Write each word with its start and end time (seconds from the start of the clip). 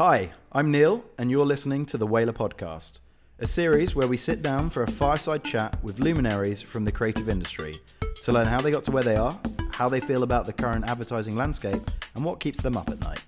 Hi, 0.00 0.30
I'm 0.50 0.70
Neil, 0.70 1.04
and 1.18 1.30
you're 1.30 1.44
listening 1.44 1.84
to 1.84 1.98
the 1.98 2.06
Whalar 2.06 2.32
Podcast, 2.32 3.00
a 3.38 3.46
series 3.46 3.94
where 3.94 4.08
we 4.08 4.16
sit 4.16 4.40
down 4.40 4.70
for 4.70 4.82
a 4.82 4.90
fireside 4.90 5.44
chat 5.44 5.76
with 5.84 5.98
luminaries 5.98 6.62
from 6.62 6.86
the 6.86 6.90
creative 6.90 7.28
industry 7.28 7.78
to 8.22 8.32
learn 8.32 8.46
how 8.46 8.62
they 8.62 8.70
got 8.70 8.82
to 8.84 8.90
where 8.92 9.02
they 9.02 9.16
are, 9.16 9.38
how 9.74 9.90
they 9.90 10.00
feel 10.00 10.22
about 10.22 10.46
the 10.46 10.54
current 10.54 10.88
advertising 10.88 11.36
landscape, 11.36 11.82
and 12.14 12.24
what 12.24 12.40
keeps 12.40 12.62
them 12.62 12.78
up 12.78 12.88
at 12.88 12.98
night. 13.00 13.22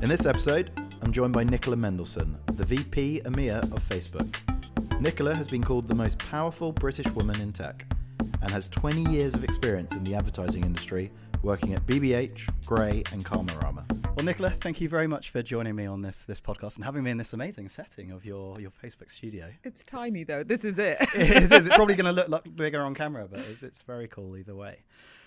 In 0.00 0.08
this 0.08 0.26
episode, 0.26 0.70
I'm 1.02 1.10
joined 1.10 1.32
by 1.32 1.42
Nicola 1.42 1.74
Mendelsohn, 1.74 2.38
the 2.54 2.64
VP 2.64 3.22
EMEA 3.24 3.62
of 3.64 3.88
Facebook. 3.88 4.32
Nicola 5.00 5.34
has 5.34 5.48
been 5.48 5.64
called 5.64 5.88
the 5.88 5.96
most 5.96 6.20
powerful 6.20 6.70
British 6.70 7.12
woman 7.14 7.40
in 7.40 7.52
tech 7.52 7.84
and 8.42 8.52
has 8.52 8.68
20 8.68 9.10
years 9.10 9.34
of 9.34 9.42
experience 9.42 9.92
in 9.94 10.04
the 10.04 10.14
advertising 10.14 10.62
industry 10.62 11.10
working 11.42 11.74
at 11.74 11.84
BBH, 11.86 12.64
Grey, 12.64 13.02
and 13.12 13.24
Karmarama. 13.24 13.84
Well, 14.16 14.24
Nicola, 14.24 14.50
thank 14.50 14.80
you 14.80 14.88
very 14.88 15.06
much 15.06 15.30
for 15.30 15.42
joining 15.42 15.74
me 15.74 15.86
on 15.86 16.02
this 16.02 16.24
this 16.26 16.40
podcast 16.40 16.76
and 16.76 16.84
having 16.84 17.02
me 17.02 17.10
in 17.10 17.16
this 17.16 17.32
amazing 17.32 17.68
setting 17.68 18.12
of 18.12 18.24
your, 18.24 18.60
your 18.60 18.70
Facebook 18.70 19.10
studio. 19.10 19.50
It's 19.64 19.82
tiny 19.82 20.24
though. 20.24 20.44
This 20.44 20.64
is 20.64 20.78
it. 20.78 20.98
it 21.14 21.42
is. 21.42 21.50
It's 21.50 21.68
probably 21.74 21.94
going 21.94 22.06
to 22.06 22.12
look 22.12 22.28
like 22.28 22.54
bigger 22.54 22.82
on 22.82 22.94
camera, 22.94 23.26
but 23.28 23.40
it's, 23.40 23.62
it's 23.62 23.82
very 23.82 24.06
cool 24.06 24.36
either 24.36 24.54
way. 24.54 24.78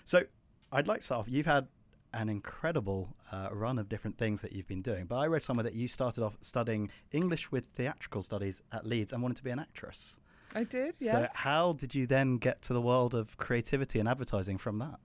So, 0.05 0.23
I'd 0.71 0.88
like 0.88 1.02
to 1.02 1.05
start 1.05 1.20
off. 1.21 1.26
You've 1.27 1.45
had 1.45 1.67
an 2.13 2.29
incredible 2.29 3.13
uh, 3.32 3.49
run 3.52 3.77
of 3.77 3.90
different 3.90 4.18
things 4.18 4.41
that 4.41 4.54
you've 4.54 4.68
been 4.68 4.82
doing, 4.82 5.05
but 5.05 5.18
I 5.18 5.27
read 5.27 5.41
somewhere 5.41 5.63
that 5.63 5.73
you 5.73 5.88
started 5.88 6.23
off 6.23 6.38
studying 6.40 6.90
English 7.12 7.52
with 7.52 7.66
theatrical 7.76 8.21
studies 8.21 8.62
at 8.71 8.85
Leeds 8.85 9.12
and 9.12 9.21
wanted 9.21 9.35
to 9.38 9.43
be 9.43 9.49
an 9.49 9.59
actress. 9.59 10.18
I 10.54 10.63
did. 10.63 10.95
Yes. 10.99 11.12
So, 11.12 11.27
how 11.34 11.73
did 11.73 11.93
you 11.93 12.07
then 12.07 12.38
get 12.38 12.62
to 12.63 12.73
the 12.73 12.82
world 12.82 13.13
of 13.13 13.35
creativity 13.35 13.99
and 13.99 14.07
advertising 14.07 14.57
from 14.57 14.77
that? 14.77 14.99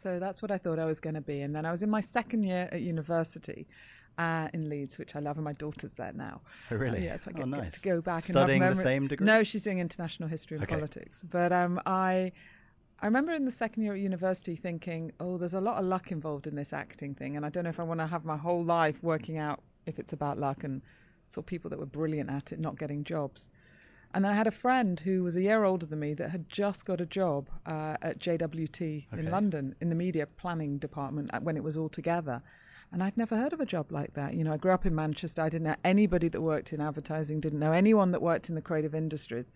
So 0.00 0.18
that's 0.18 0.40
what 0.40 0.50
I 0.50 0.58
thought 0.58 0.78
I 0.78 0.86
was 0.86 1.00
going 1.00 1.14
to 1.14 1.20
be. 1.20 1.40
And 1.42 1.54
then 1.54 1.66
I 1.66 1.70
was 1.70 1.82
in 1.82 1.90
my 1.90 2.00
second 2.00 2.44
year 2.44 2.68
at 2.72 2.80
university 2.80 3.66
uh, 4.16 4.48
in 4.54 4.68
Leeds, 4.68 4.98
which 4.98 5.14
I 5.14 5.20
love, 5.20 5.36
and 5.36 5.44
my 5.44 5.52
daughter's 5.52 5.92
there 5.92 6.12
now. 6.12 6.40
Oh, 6.70 6.76
really? 6.76 6.98
Uh, 6.98 7.02
yeah, 7.02 7.16
so 7.16 7.30
I 7.30 7.34
oh, 7.34 7.38
get, 7.38 7.48
nice. 7.48 7.62
get, 7.62 7.72
to 7.74 7.80
go 7.80 8.00
back 8.00 8.22
Studying 8.24 8.62
and 8.62 8.76
the 8.76 8.80
same 8.80 9.08
degree. 9.08 9.26
No, 9.26 9.42
she's 9.42 9.62
doing 9.62 9.78
international 9.78 10.28
history 10.28 10.56
and 10.56 10.64
okay. 10.64 10.74
politics. 10.74 11.22
But 11.28 11.52
um, 11.52 11.80
I. 11.86 12.32
I 13.02 13.06
remember 13.06 13.32
in 13.32 13.46
the 13.46 13.50
second 13.50 13.84
year 13.84 13.94
at 13.94 14.00
university 14.00 14.56
thinking, 14.56 15.12
oh, 15.20 15.38
there's 15.38 15.54
a 15.54 15.60
lot 15.60 15.78
of 15.78 15.86
luck 15.86 16.12
involved 16.12 16.46
in 16.46 16.54
this 16.54 16.74
acting 16.74 17.14
thing. 17.14 17.34
And 17.34 17.46
I 17.46 17.48
don't 17.48 17.64
know 17.64 17.70
if 17.70 17.80
I 17.80 17.82
want 17.82 17.98
to 18.00 18.06
have 18.06 18.26
my 18.26 18.36
whole 18.36 18.62
life 18.62 19.02
working 19.02 19.38
out 19.38 19.62
if 19.86 19.98
it's 19.98 20.12
about 20.12 20.38
luck 20.38 20.64
and 20.64 20.82
saw 21.26 21.40
people 21.40 21.70
that 21.70 21.78
were 21.78 21.86
brilliant 21.86 22.28
at 22.28 22.52
it 22.52 22.60
not 22.60 22.78
getting 22.78 23.02
jobs. 23.02 23.50
And 24.12 24.24
then 24.24 24.32
I 24.32 24.34
had 24.34 24.46
a 24.48 24.50
friend 24.52 24.98
who 24.98 25.22
was 25.22 25.36
a 25.36 25.42
year 25.42 25.62
older 25.62 25.86
than 25.86 26.00
me 26.00 26.14
that 26.14 26.30
had 26.30 26.48
just 26.48 26.84
got 26.84 27.00
a 27.00 27.06
job 27.06 27.48
uh, 27.64 27.96
at 28.02 28.18
JWT 28.18 29.06
Okay. 29.12 29.22
in 29.22 29.30
London 29.30 29.74
in 29.80 29.88
the 29.88 29.94
media 29.94 30.26
planning 30.26 30.78
department 30.78 31.30
uh, 31.32 31.40
when 31.40 31.56
it 31.56 31.62
was 31.62 31.76
all 31.76 31.88
together. 31.88 32.42
And 32.92 33.04
I'd 33.04 33.16
never 33.16 33.36
heard 33.36 33.52
of 33.52 33.60
a 33.60 33.66
job 33.66 33.92
like 33.92 34.14
that. 34.14 34.34
You 34.34 34.42
know, 34.42 34.52
I 34.52 34.56
grew 34.56 34.72
up 34.72 34.84
in 34.84 34.96
Manchester. 34.96 35.42
I 35.42 35.48
didn't 35.48 35.68
know 35.68 35.76
anybody 35.84 36.28
that 36.28 36.40
worked 36.40 36.72
in 36.72 36.80
advertising, 36.80 37.38
didn't 37.40 37.60
know 37.60 37.70
anyone 37.70 38.10
that 38.10 38.20
worked 38.20 38.48
in 38.48 38.56
the 38.56 38.60
creative 38.60 38.96
industries. 38.96 39.52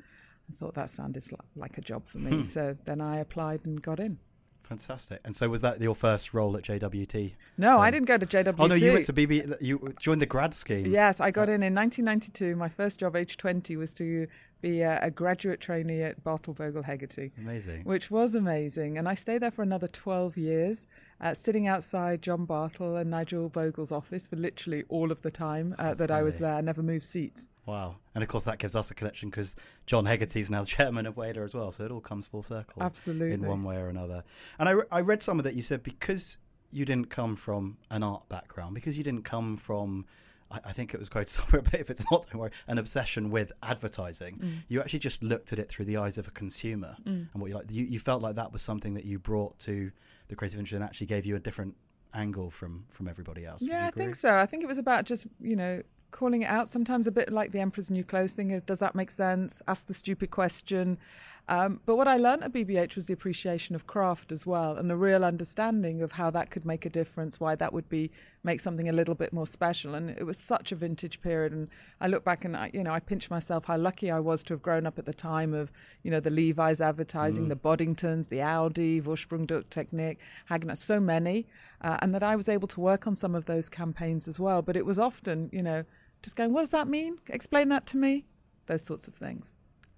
I 0.49 0.53
thought 0.55 0.75
that 0.75 0.89
sounded 0.91 1.25
like 1.57 1.77
a 1.77 1.81
job 1.81 2.07
for 2.07 2.19
me. 2.19 2.31
Hmm. 2.39 2.43
So 2.45 2.77
then 2.85 3.01
I 3.01 3.19
applied 3.19 3.63
and 3.65 3.83
got 3.83 3.99
in. 3.99 4.19
Fantastic. 4.65 5.21
And 5.25 5.37
so, 5.37 5.49
was 5.49 5.61
that 5.61 5.81
your 5.81 5.95
first 5.95 6.35
role 6.35 6.57
at 6.57 6.65
JWT? 6.65 7.35
No, 7.59 7.79
I 7.79 7.89
Um, 7.89 7.93
didn't 7.93 8.09
go 8.09 8.17
to 8.17 8.27
JWT. 8.27 8.55
Oh 8.59 8.67
no, 8.67 8.75
you 8.75 8.93
went 8.95 9.05
to 9.05 9.13
BB. 9.13 9.57
You 9.61 9.95
joined 10.01 10.21
the 10.21 10.27
grad 10.27 10.55
scheme. 10.55 10.87
Yes, 10.87 11.21
I 11.21 11.31
got 11.31 11.49
in 11.49 11.63
in 11.63 11.75
1992. 11.75 12.57
My 12.57 12.69
first 12.69 12.99
job, 13.01 13.15
age 13.15 13.37
20, 13.37 13.77
was 13.77 13.93
to 13.95 14.27
be 14.65 14.81
a, 14.81 14.99
a 15.03 15.11
graduate 15.11 15.61
trainee 15.61 16.03
at 16.03 16.25
Bartle 16.25 16.55
Bogle 16.55 16.83
Hegarty. 16.83 17.33
Amazing. 17.39 17.85
which 17.85 18.11
was 18.11 18.35
amazing. 18.35 18.97
And 18.97 19.07
I 19.07 19.15
stayed 19.15 19.43
there 19.43 19.51
for 19.51 19.63
another 19.63 19.89
12 19.89 20.39
years, 20.39 20.87
uh, 21.21 21.35
sitting 21.35 21.69
outside 21.69 22.23
John 22.23 22.47
Bartle 22.47 22.97
and 22.97 23.11
Nigel 23.11 23.51
Bogle's 23.51 23.93
office 23.93 24.27
for 24.27 24.37
literally 24.37 24.85
all 24.89 25.13
of 25.13 25.21
the 25.21 25.31
time 25.31 25.75
uh, 25.79 25.93
that 25.95 26.11
I 26.11 26.23
was 26.23 26.39
there. 26.39 26.55
I 26.55 26.63
never 26.63 26.83
moved 26.83 27.05
seats. 27.05 27.51
Wow. 27.67 27.97
And 28.15 28.25
of 28.25 28.29
course, 28.31 28.45
that 28.45 28.59
gives 28.59 28.75
us 28.75 28.91
a 28.91 28.95
connection 28.95 29.29
because 29.29 29.55
John 29.87 30.07
Hegarty's 30.07 30.49
now 30.49 30.63
the 30.63 30.67
chairman 30.79 31.05
of 31.05 31.15
Whalar 31.17 31.45
as 31.45 31.55
well. 31.55 31.71
So 31.71 31.85
it 31.85 31.91
all 31.91 32.01
comes 32.01 32.27
full 32.27 32.43
circle. 32.43 32.83
Absolutely. 32.83 33.35
In 33.35 33.47
one 33.47 33.65
way 33.65 33.77
or 33.77 33.89
another. 33.89 34.25
And 34.59 34.69
I, 34.69 34.73
re- 34.73 34.87
I 34.91 35.01
read 35.01 35.23
somewhere 35.23 35.43
that 35.43 35.55
you 35.55 35.63
said 35.63 35.83
because 35.83 36.39
you 36.73 36.87
didn't 36.87 37.11
come 37.11 37.37
from 37.37 37.77
an 37.91 38.03
art 38.03 38.29
background, 38.31 38.75
because 38.75 38.97
you 38.97 39.05
didn't 39.05 39.25
come 39.25 39.57
from, 39.59 40.07
I, 40.55 40.71
I 40.71 40.73
think 40.73 40.95
it 40.95 41.01
was 41.01 41.09
quoted 41.09 41.29
somewhere, 41.39 41.63
but 41.63 41.81
if 41.81 41.91
it's 41.91 42.05
not, 42.11 42.27
don't 42.31 42.41
worry, 42.41 42.51
an 42.69 42.79
obsession 42.79 43.31
with 43.31 43.53
advertising, 43.63 44.39
Mm. 44.39 44.53
you 44.69 44.81
actually 44.81 44.99
just 45.01 45.23
looked 45.23 45.53
at 45.53 45.59
it 45.59 45.69
through 45.69 45.85
the 45.87 45.97
eyes 45.97 46.17
of 46.19 46.27
a 46.29 46.31
consumer 46.31 46.97
Mm. 47.05 47.29
and 47.33 47.41
what 47.43 47.49
you 47.51 47.55
like. 47.57 47.71
You, 47.71 47.85
you 47.85 47.99
felt 47.99 48.23
like 48.23 48.37
that 48.37 48.53
was 48.53 48.63
something 48.63 48.95
that 48.95 49.05
you 49.05 49.19
brought 49.19 49.59
to 49.61 49.91
the 50.29 50.37
creative 50.37 50.59
industry 50.59 50.77
and 50.77 50.85
actually 50.85 51.07
gave 51.09 51.27
you 51.27 51.37
a 51.37 51.41
different 51.41 51.75
angle 52.15 52.51
from 52.51 52.85
from 52.91 53.09
everybody 53.09 53.45
else. 53.45 53.61
Yeah, 53.63 53.87
I 53.87 53.91
think 53.91 54.15
so. 54.15 54.35
I 54.35 54.47
think 54.47 54.63
it 54.63 54.67
was 54.67 54.79
about 54.79 55.05
just, 55.05 55.27
you 55.41 55.57
know, 55.57 55.83
calling 56.13 56.43
it 56.43 56.47
out. 56.47 56.69
Sometimes 56.69 57.07
a 57.09 57.11
bit 57.11 57.33
like 57.33 57.51
the 57.51 57.59
Emperor's 57.61 57.91
New 57.91 58.05
Clothes 58.05 58.35
thing 58.35 58.49
does 58.67 58.79
that 58.79 58.95
make 58.95 59.11
sense? 59.11 59.61
Ask 59.67 59.87
the 59.89 59.95
stupid 59.95 60.31
question. 60.31 60.99
Um, 61.47 61.81
but 61.85 61.97
what 61.97 62.09
I 62.09 62.17
learned 62.17 62.43
at 62.43 62.53
BBH 62.55 62.97
was 62.97 63.07
the 63.07 63.13
appreciation 63.13 63.75
of 63.75 63.87
craft 63.87 64.33
as 64.33 64.47
well, 64.47 64.79
and 64.79 64.91
a 64.91 64.97
real 64.97 65.23
understanding 65.25 66.01
of 66.01 66.13
how 66.13 66.31
that 66.31 66.51
could 66.51 66.65
make 66.65 66.87
a 66.87 66.89
difference, 66.89 67.39
why 67.39 67.55
that 67.55 67.71
would 67.71 67.87
be 67.91 68.11
make 68.43 68.61
something 68.61 68.89
a 68.89 68.93
little 68.93 69.15
bit 69.15 69.31
more 69.31 69.47
special. 69.47 69.95
And 69.95 70.09
it 70.09 70.25
was 70.25 70.39
such 70.39 70.73
a 70.73 70.75
vintage 70.75 71.21
period. 71.21 71.53
And 71.53 71.69
I 72.01 72.07
look 72.07 72.25
back 72.25 72.47
and 72.47 72.57
I, 72.57 72.71
you 72.73 72.83
know, 72.83 72.93
I 72.93 73.01
pinch 73.01 73.29
myself 73.29 73.67
how 73.67 73.77
lucky 73.77 74.11
I 74.11 74.21
was 74.21 74.43
to 74.45 74.55
have 74.55 74.63
grown 74.63 74.87
up 74.87 74.99
at 74.99 75.05
the 75.05 75.13
time 75.13 75.53
of, 75.53 75.71
you 76.03 76.11
know, 76.11 76.21
the 76.21 76.31
Levi's 76.31 76.81
advertising, 76.81 77.47
Mm. 77.47 77.49
the 77.51 77.57
Boddingtons, 77.57 78.29
the 78.29 78.41
Audi, 78.41 79.01
Vorsprung 79.03 79.47
Technik, 79.47 80.17
Hagner, 80.49 80.77
so 80.77 80.99
many, 80.99 81.47
uh, 81.83 81.99
and 82.01 82.15
that 82.15 82.23
I 82.23 82.37
was 82.37 82.49
able 82.49 82.69
to 82.69 82.81
work 82.81 83.07
on 83.07 83.17
some 83.17 83.35
of 83.35 83.45
those 83.45 83.69
campaigns 83.69 84.29
as 84.29 84.41
well. 84.41 84.63
But 84.63 84.77
it 84.77 84.87
was 84.87 84.99
often, 84.99 85.51
you 85.53 85.63
know, 85.63 85.85
just 86.23 86.37
going, 86.37 86.55
what 86.55 86.63
does 86.63 86.71
that 86.71 86.89
mean? 86.89 87.19
Explain 87.29 87.69
that 87.69 87.87
to 87.89 87.99
me. 87.99 88.25
Those 88.67 88.83
sorts 88.83 89.07
of 89.09 89.15
things. 89.15 89.55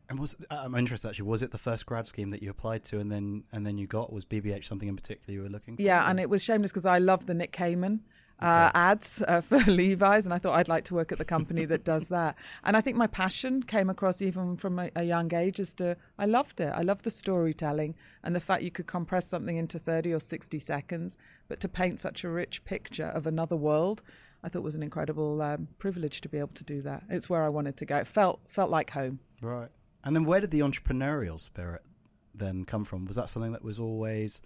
And 0.09 0.21
was 0.21 0.37
I'm 0.51 0.75
interested 0.75 1.09
actually. 1.09 1.27
Was 1.27 1.43
it 1.43 1.51
the 1.51 1.59
first 1.59 1.85
grad 1.87 2.07
scheme 2.07 2.31
that 2.31 2.43
you 2.43 2.51
applied 2.51 2.85
to, 2.85 3.01
and 3.01 3.11
then 3.11 3.45
and 3.53 3.67
then 3.67 3.77
you 3.77 3.87
got? 3.87 4.13
Was 4.13 4.25
BBH 4.25 4.65
something 4.65 4.89
in 4.89 4.97
particular 4.97 5.35
you 5.35 5.43
were 5.43 5.49
looking 5.49 5.77
for? 5.77 5.83
Yeah, 5.83 6.09
and 6.09 6.21
it 6.21 6.31
was 6.31 6.43
shameless 6.43 6.71
because 6.71 6.87
I 6.87 6.99
love 6.99 7.27
the 7.27 7.35
Nick 7.35 7.53
Kamen 7.53 8.01
uh, 8.39 8.71
ads 8.75 9.23
uh, 9.27 9.41
for 9.49 9.59
Levi's, 9.59 10.27
and 10.27 10.35
I 10.35 10.39
thought 10.39 10.55
I'd 10.55 10.69
like 10.69 10.85
to 10.85 10.95
work 10.95 11.13
at 11.13 11.19
the 11.19 11.25
company 11.25 11.65
that 11.67 11.85
does 11.85 12.09
that. 12.17 12.37
And 12.65 12.77
I 12.77 12.81
think 12.81 12.97
my 12.97 13.07
passion 13.07 13.63
came 13.63 13.89
across 13.91 14.21
even 14.21 14.57
from 14.57 14.79
a, 14.79 14.91
a 14.95 15.05
young 15.05 15.33
age 15.35 15.61
as 15.61 15.75
to 15.75 15.97
I 16.19 16.27
loved 16.27 16.61
it. 16.61 16.73
I 16.75 16.83
loved 16.83 17.05
the 17.05 17.11
storytelling 17.11 17.95
and 18.23 18.35
the 18.35 18.41
fact 18.41 18.63
you 18.63 18.71
could 18.71 18.87
compress 18.87 19.27
something 19.27 19.57
into 19.57 19.79
30 19.79 20.13
or 20.13 20.21
60 20.21 20.59
seconds, 20.59 21.17
but 21.49 21.61
to 21.61 21.69
paint 21.69 22.01
such 22.01 22.25
a 22.25 22.29
rich 22.29 22.65
picture 22.65 23.07
of 23.07 23.27
another 23.27 23.57
world. 23.57 24.03
I 24.45 24.49
thought 24.49 24.63
was 24.63 24.77
an 24.77 24.83
incredible 24.83 25.43
um, 25.43 25.67
privilege 25.79 26.21
to 26.21 26.29
be 26.29 26.39
able 26.39 26.55
to 26.55 26.63
do 26.63 26.81
that. 26.83 27.05
It's 27.09 27.29
where 27.29 27.43
I 27.43 27.49
wanted 27.49 27.77
to 27.79 27.85
go. 27.85 27.97
It 27.97 28.07
felt 28.07 28.41
felt 28.47 28.71
like 28.71 28.91
home. 28.91 29.19
Right. 29.43 29.71
And 30.07 30.15
then 30.15 30.25
where 30.25 30.41
did 30.41 30.53
the 30.53 30.61
entrepreneurial 30.61 31.41
spirit 31.41 31.83
then 32.33 32.65
come 32.65 32.85
from? 32.85 33.07
Was 33.07 33.17
that 33.17 33.29
something 33.29 33.51
that 33.51 33.65
was 33.65 33.81
always 33.81 34.41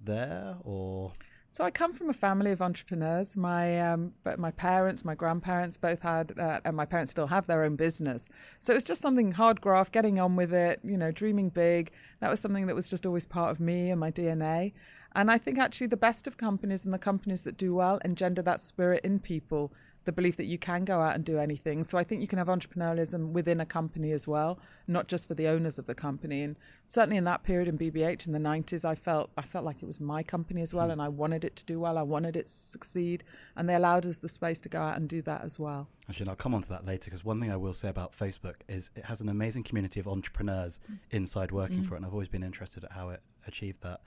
there, 0.00 0.56
or 0.62 1.12
So 1.50 1.64
I 1.64 1.72
come 1.72 1.92
from 1.92 2.08
a 2.08 2.12
family 2.12 2.52
of 2.52 2.62
entrepreneurs. 2.62 3.36
My 3.36 3.80
um, 3.80 4.12
but 4.22 4.38
my 4.38 4.52
parents, 4.52 5.04
my 5.04 5.16
grandparents 5.16 5.76
both 5.76 6.02
had, 6.02 6.38
uh, 6.38 6.60
and 6.64 6.76
my 6.76 6.84
parents 6.84 7.10
still 7.10 7.26
have 7.26 7.48
their 7.48 7.64
own 7.64 7.74
business. 7.74 8.28
So 8.60 8.72
it 8.72 8.76
was 8.76 8.84
just 8.84 9.00
something 9.00 9.32
hard 9.32 9.60
graft, 9.60 9.92
getting 9.92 10.20
on 10.20 10.36
with 10.36 10.54
it. 10.54 10.78
You 10.84 10.96
know, 10.96 11.10
dreaming 11.10 11.48
big. 11.48 11.90
That 12.20 12.30
was 12.30 12.38
something 12.38 12.68
that 12.68 12.76
was 12.76 12.88
just 12.88 13.04
always 13.04 13.26
part 13.26 13.50
of 13.50 13.58
me 13.58 13.90
and 13.90 13.98
my 13.98 14.12
DNA. 14.12 14.72
And 15.16 15.32
I 15.32 15.36
think 15.36 15.58
actually 15.58 15.88
the 15.88 15.96
best 15.96 16.28
of 16.28 16.36
companies 16.36 16.84
and 16.84 16.94
the 16.94 16.98
companies 16.98 17.42
that 17.42 17.56
do 17.56 17.74
well 17.74 17.98
engender 18.04 18.42
that 18.42 18.60
spirit 18.60 19.04
in 19.04 19.18
people. 19.18 19.72
The 20.04 20.12
belief 20.12 20.36
that 20.36 20.46
you 20.46 20.58
can 20.58 20.84
go 20.84 21.00
out 21.00 21.14
and 21.14 21.24
do 21.24 21.38
anything. 21.38 21.84
So 21.84 21.98
I 21.98 22.04
think 22.04 22.20
you 22.20 22.26
can 22.26 22.38
have 22.38 22.48
entrepreneurialism 22.48 23.32
within 23.32 23.60
a 23.60 23.66
company 23.66 24.12
as 24.12 24.26
well, 24.26 24.58
not 24.86 25.08
just 25.08 25.28
for 25.28 25.34
the 25.34 25.46
owners 25.48 25.78
of 25.78 25.86
the 25.86 25.94
company. 25.94 26.42
And 26.42 26.56
certainly 26.86 27.16
in 27.16 27.24
that 27.24 27.42
period 27.44 27.68
in 27.68 27.78
BBH 27.78 28.26
in 28.26 28.32
the 28.32 28.38
90s, 28.38 28.84
I 28.84 28.94
felt 28.94 29.30
I 29.36 29.42
felt 29.42 29.64
like 29.64 29.82
it 29.82 29.86
was 29.86 30.00
my 30.00 30.22
company 30.22 30.62
as 30.62 30.74
well, 30.74 30.86
hmm. 30.86 30.92
and 30.92 31.02
I 31.02 31.08
wanted 31.08 31.44
it 31.44 31.56
to 31.56 31.64
do 31.64 31.78
well. 31.80 31.98
I 31.98 32.02
wanted 32.02 32.36
it 32.36 32.46
to 32.46 32.52
succeed, 32.52 33.24
and 33.56 33.68
they 33.68 33.74
allowed 33.74 34.06
us 34.06 34.18
the 34.18 34.28
space 34.28 34.60
to 34.62 34.68
go 34.68 34.80
out 34.80 34.96
and 34.96 35.08
do 35.08 35.22
that 35.22 35.42
as 35.42 35.58
well. 35.58 35.88
actually, 36.08 36.24
and 36.24 36.30
I'll 36.30 36.36
come 36.36 36.54
on 36.54 36.62
to 36.62 36.68
that 36.70 36.84
later 36.84 37.04
because 37.06 37.24
one 37.24 37.40
thing 37.40 37.50
I 37.50 37.56
will 37.56 37.72
say 37.72 37.88
about 37.88 38.12
Facebook 38.16 38.56
is 38.68 38.90
it 38.96 39.04
has 39.04 39.20
an 39.20 39.28
amazing 39.28 39.62
community 39.62 40.00
of 40.00 40.08
entrepreneurs 40.08 40.80
hmm. 40.86 40.94
inside 41.10 41.52
working 41.52 41.82
Mm. 41.82 41.86
for 41.86 41.94
it, 41.94 41.98
and 41.98 42.06
I've 42.06 42.12
always 42.12 42.28
been 42.28 42.42
interested 42.42 42.84
at 42.84 42.92
how 42.92 43.10
it 43.10 43.22
achieved 43.46 43.82
that. 43.82 44.00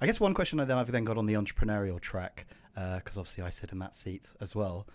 I 0.00 0.06
guess 0.06 0.18
one 0.18 0.34
question 0.34 0.58
I 0.60 0.64
then 0.64 0.78
I've 0.78 0.90
then 0.90 1.04
got 1.04 1.18
on 1.18 1.26
the 1.26 1.34
entrepreneurial 1.34 2.00
track 2.00 2.46
uh, 2.76 2.96
because 2.96 3.18
obviously 3.18 3.44
I 3.44 3.50
sit 3.50 3.72
in 3.72 3.78
that 3.80 3.94
seat 3.94 4.32
as 4.40 4.54
well. 4.56 4.86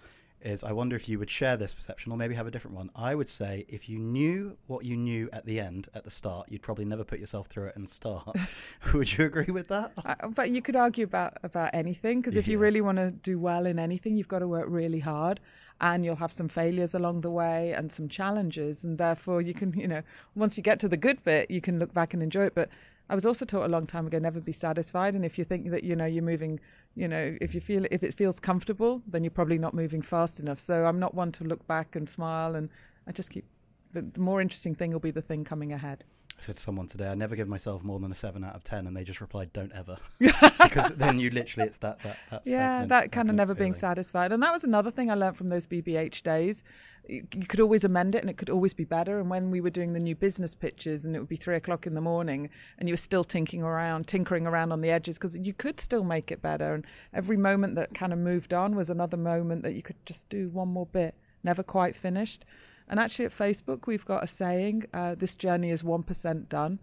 Is 0.42 0.63
I 0.63 0.72
wonder 0.72 0.95
if 0.95 1.10
you 1.10 1.18
would 1.18 1.30
share 1.30 1.57
this 1.57 1.74
perception 1.74 2.12
or 2.12 2.18
maybe 2.18 2.36
have 2.36 2.45
a 2.45 2.51
different 2.51 2.78
one. 2.78 2.92
I 2.95 3.16
would 3.16 3.28
say 3.28 3.66
if 3.68 3.89
you 3.89 3.98
knew 3.98 4.56
what 4.68 4.86
you 4.86 4.95
knew 4.95 5.30
at 5.34 5.45
the 5.45 5.60
end, 5.60 5.88
at 5.95 6.04
the 6.04 6.12
start, 6.12 6.48
you'd 6.50 6.62
probably 6.62 6.86
never 6.86 7.04
put 7.04 7.19
yourself 7.19 7.48
through 7.48 7.68
it 7.68 7.75
and 7.75 7.89
start. 7.89 8.36
would 8.94 9.18
you 9.18 9.25
agree 9.25 9.51
with 9.51 9.68
that? 9.69 9.94
Uh, 10.06 10.28
but 10.28 10.51
you 10.51 10.62
could 10.62 10.75
argue 10.75 11.06
about 11.06 11.38
about 11.42 11.72
anything 11.74 12.22
because 12.22 12.38
if 12.38 12.48
you 12.48 12.60
really 12.60 12.81
want 12.81 12.98
to 12.98 13.12
do 13.12 13.39
well 13.39 13.66
in 13.66 13.80
anything, 13.80 14.16
you've 14.16 14.28
got 14.28 14.39
to 14.39 14.48
work 14.48 14.68
really 14.69 15.00
hard, 15.00 15.39
and 15.81 16.06
you'll 16.06 16.16
have 16.18 16.31
some 16.31 16.48
failures 16.48 16.94
along 16.94 17.22
the 17.22 17.31
way 17.31 17.74
and 17.74 17.92
some 17.92 18.07
challenges, 18.07 18.83
and 18.83 18.98
therefore 18.98 19.42
you 19.42 19.54
can, 19.54 19.74
you 19.74 19.88
know, 19.88 20.04
once 20.36 20.56
you 20.56 20.63
get 20.63 20.80
to 20.80 20.88
the 20.88 20.98
good 20.98 21.24
bit, 21.24 21.50
you 21.50 21.62
can 21.62 21.80
look 21.80 21.94
back 21.94 22.13
and 22.13 22.22
enjoy 22.22 22.45
it. 22.45 22.56
But 22.56 22.69
I 23.09 23.15
was 23.15 23.25
also 23.25 23.45
taught 23.45 23.65
a 23.65 23.69
long 23.69 23.88
time 23.88 24.06
ago 24.07 24.19
never 24.19 24.42
be 24.42 24.51
satisfied. 24.51 25.15
And 25.15 25.24
if 25.24 25.38
you 25.38 25.44
think 25.44 25.69
that 25.71 25.83
you 25.83 25.95
know 25.95 26.06
you're 26.06 26.24
moving, 26.24 26.59
you 26.95 27.07
know, 27.07 27.38
if 27.39 27.56
you 27.56 27.62
feel 27.62 27.86
if 27.92 28.04
it 28.04 28.13
feels 28.13 28.39
comfortable, 28.39 29.01
then 29.07 29.24
you're 29.24 29.31
probably 29.31 29.57
not 29.57 29.74
moving 29.74 30.01
fast 30.01 30.39
enough. 30.39 30.59
So 30.59 30.86
I'm 30.86 31.00
not 31.00 31.13
one 31.13 31.31
to 31.33 31.44
look 31.44 31.65
back 31.68 31.95
and 31.95 32.07
smile, 32.09 32.56
and 32.56 32.69
I 33.07 33.12
just 33.12 33.30
keep. 33.31 33.45
The, 33.94 34.01
the 34.01 34.19
more 34.19 34.42
interesting 34.42 34.75
thing 34.75 34.92
will 34.92 35.00
be 35.00 35.12
the 35.12 35.21
thing 35.21 35.45
coming 35.45 35.71
ahead. 35.71 36.04
I 36.38 36.42
said 36.44 36.56
to 36.56 36.62
someone 36.62 36.86
today, 36.86 37.07
I 37.07 37.15
never 37.15 37.36
give 37.36 37.48
myself 37.48 37.83
more 37.83 38.00
than 38.00 38.12
a 38.12 38.15
seven 38.15 38.44
out 38.44 38.54
of 38.54 38.63
ten, 38.63 38.86
and 38.86 38.95
they 38.95 39.04
just 39.04 39.21
replied, 39.21 39.51
"Don't 39.54 39.71
ever," 39.71 39.98
because 40.19 40.89
then 40.89 41.19
you 41.19 41.31
literally 41.31 41.68
it's 41.68 41.80
that 41.80 42.00
that 42.04 42.18
that 42.30 42.42
yeah 42.45 42.86
that 42.86 43.12
kind 43.12 43.30
of 43.30 43.36
never 43.36 43.56
being 43.56 43.74
satisfied, 43.74 44.31
and 44.31 44.44
that 44.44 44.54
was 44.54 44.63
another 44.63 44.92
thing 44.92 45.09
I 45.09 45.15
learned 45.15 45.36
from 45.36 45.50
those 45.50 45.65
BBH 45.65 46.21
days. 46.21 46.63
You, 47.09 47.24
could 47.48 47.59
always 47.59 47.83
amend 47.83 48.15
it, 48.15 48.21
and 48.21 48.30
it 48.30 48.38
could 48.38 48.50
always 48.50 48.74
be 48.74 48.83
better. 48.83 49.19
And 49.19 49.30
when 49.30 49.51
we 49.51 49.62
were 49.62 49.69
doing 49.69 49.94
the 49.94 50.00
new 50.00 50.15
business 50.15 50.56
pitches, 50.56 51.06
and 51.06 51.15
it 51.15 51.19
would 51.19 51.30
be 51.30 51.36
three 51.36 51.56
o'clock 51.56 51.88
in 51.88 51.94
the 51.94 52.01
morning, 52.01 52.50
and 52.77 52.88
you 52.88 52.94
were 52.94 52.98
still 52.98 53.24
tinkering 53.24 53.63
around, 53.63 54.07
tinkering 54.07 54.45
around 54.45 54.71
on 54.71 54.81
the 54.81 54.89
edges, 54.89 55.18
because 55.18 55.36
you 55.38 55.54
could 55.54 55.80
still 55.80 56.04
make 56.04 56.31
it 56.31 56.42
better. 56.42 56.74
And 56.74 56.86
every 57.13 57.38
moment 57.38 57.75
that 57.75 57.94
kind 57.94 58.13
of 58.13 58.19
moved 58.19 58.54
on 58.54 58.75
was 58.75 58.89
another 58.89 59.18
moment 59.18 59.63
that 59.63 59.74
you 59.74 59.81
could 59.81 60.04
just 60.06 60.30
do 60.30 60.50
one 60.50 60.69
more 60.69 60.86
bit, 60.86 61.15
never 61.44 61.63
quite 61.63 61.95
finished. 61.95 62.45
And 62.89 63.00
actually, 63.00 63.25
at 63.25 63.31
Facebook, 63.31 63.88
we've 63.88 64.06
got 64.06 64.24
a 64.24 64.27
saying 64.27 64.86
uh, 64.94 65.15
this 65.15 65.36
journey 65.36 65.71
is 65.71 65.83
1% 65.83 66.50
done. 66.50 66.80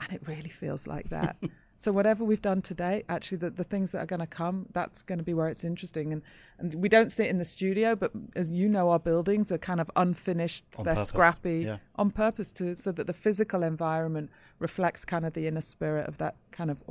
And 0.00 0.12
it 0.12 0.26
really 0.26 0.50
feels 0.50 0.86
like 0.86 1.08
that. 1.08 1.36
so, 1.78 1.92
whatever 1.92 2.24
we've 2.24 2.40
done 2.40 2.62
today, 2.62 3.04
actually, 3.08 3.38
the, 3.38 3.50
the 3.50 3.64
things 3.64 3.92
that 3.92 4.02
are 4.02 4.06
going 4.06 4.20
to 4.20 4.26
come, 4.26 4.66
that's 4.72 5.02
going 5.02 5.18
to 5.18 5.24
be 5.24 5.34
where 5.34 5.48
it's 5.48 5.62
interesting. 5.62 6.12
And, 6.12 6.22
and 6.58 6.74
we 6.76 6.88
don't 6.88 7.12
sit 7.12 7.28
in 7.28 7.38
the 7.38 7.44
studio, 7.44 7.94
but 7.94 8.12
as 8.34 8.48
you 8.48 8.68
know, 8.68 8.90
our 8.90 8.98
buildings 8.98 9.52
are 9.52 9.58
kind 9.58 9.80
of 9.80 9.90
unfinished, 9.94 10.64
on 10.78 10.84
they're 10.84 10.94
purpose. 10.94 11.08
scrappy 11.08 11.64
yeah. 11.66 11.76
on 11.96 12.10
purpose 12.10 12.50
to 12.52 12.74
so 12.76 12.92
that 12.92 13.06
the 13.06 13.12
physical 13.12 13.62
environment 13.62 14.30
reflects 14.58 15.04
kind 15.04 15.26
of 15.26 15.34
the 15.34 15.46
inner 15.46 15.60
spirit 15.60 16.08
of 16.08 16.16
that 16.18 16.36
kind 16.50 16.70
of 16.70 16.82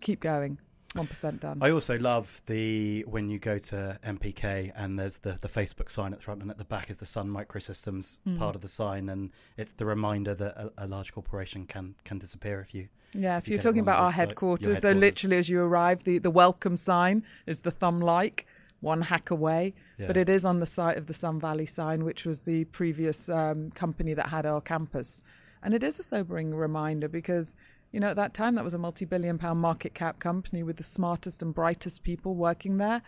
keep 0.00 0.20
going. 0.20 0.58
One 0.94 1.06
percent 1.06 1.40
done. 1.40 1.58
I 1.62 1.70
also 1.70 1.98
love 1.98 2.42
the 2.46 3.02
when 3.08 3.30
you 3.30 3.38
go 3.38 3.56
to 3.58 3.98
MPK 4.04 4.72
and 4.74 4.98
there's 4.98 5.18
the 5.18 5.32
the 5.40 5.48
Facebook 5.48 5.90
sign 5.90 6.12
at 6.12 6.18
the 6.18 6.24
front 6.24 6.42
and 6.42 6.50
at 6.50 6.58
the 6.58 6.64
back 6.66 6.90
is 6.90 6.98
the 6.98 7.06
Sun 7.06 7.28
Microsystems 7.28 8.18
Mm. 8.26 8.38
part 8.38 8.54
of 8.54 8.60
the 8.60 8.68
sign 8.68 9.08
and 9.08 9.30
it's 9.56 9.72
the 9.72 9.86
reminder 9.86 10.34
that 10.34 10.54
a, 10.56 10.70
a 10.84 10.86
large 10.86 11.12
corporation 11.12 11.66
can 11.66 11.94
can 12.04 12.18
disappear 12.18 12.60
if 12.60 12.74
you 12.74 12.88
Yeah, 13.14 13.38
if 13.38 13.44
so 13.44 13.48
you 13.48 13.54
you're 13.54 13.62
talking 13.62 13.80
about 13.80 14.00
our 14.00 14.08
uh, 14.08 14.10
headquarters. 14.10 14.80
So 14.80 14.92
literally, 14.92 15.38
as 15.38 15.48
you 15.48 15.60
arrive, 15.60 16.04
the, 16.04 16.18
the 16.18 16.30
welcome 16.30 16.76
sign 16.76 17.24
is 17.46 17.60
the 17.60 17.70
thumb 17.70 18.00
like, 18.00 18.46
one 18.80 19.02
hack 19.02 19.30
away. 19.30 19.74
yeah. 19.98 20.06
But 20.08 20.16
it 20.16 20.28
is 20.28 20.44
on 20.44 20.58
the 20.58 20.66
site 20.66 20.96
of 20.98 21.06
the 21.06 21.14
Sun 21.14 21.40
Valley 21.40 21.66
sign, 21.66 22.04
which 22.04 22.26
was 22.26 22.42
the 22.42 22.64
previous 22.66 23.28
um, 23.28 23.70
company 23.70 24.12
that 24.14 24.28
had 24.28 24.44
our 24.44 24.60
campus. 24.60 25.22
And 25.62 25.72
it 25.74 25.82
is 25.84 26.00
a 26.00 26.02
sobering 26.02 26.54
reminder 26.54 27.08
because, 27.08 27.54
you 27.92 28.00
know, 28.00 28.08
at 28.08 28.16
that 28.16 28.34
time, 28.34 28.54
that 28.54 28.64
was 28.64 28.74
a 28.74 28.78
multi 28.78 29.04
billion 29.04 29.38
pound 29.38 29.60
market 29.60 29.94
cap 29.94 30.18
company 30.18 30.62
with 30.62 30.78
the 30.78 30.82
smartest 30.82 31.42
and 31.42 31.54
brightest 31.54 32.02
people 32.02 32.34
working 32.34 32.78
there. 32.78 33.02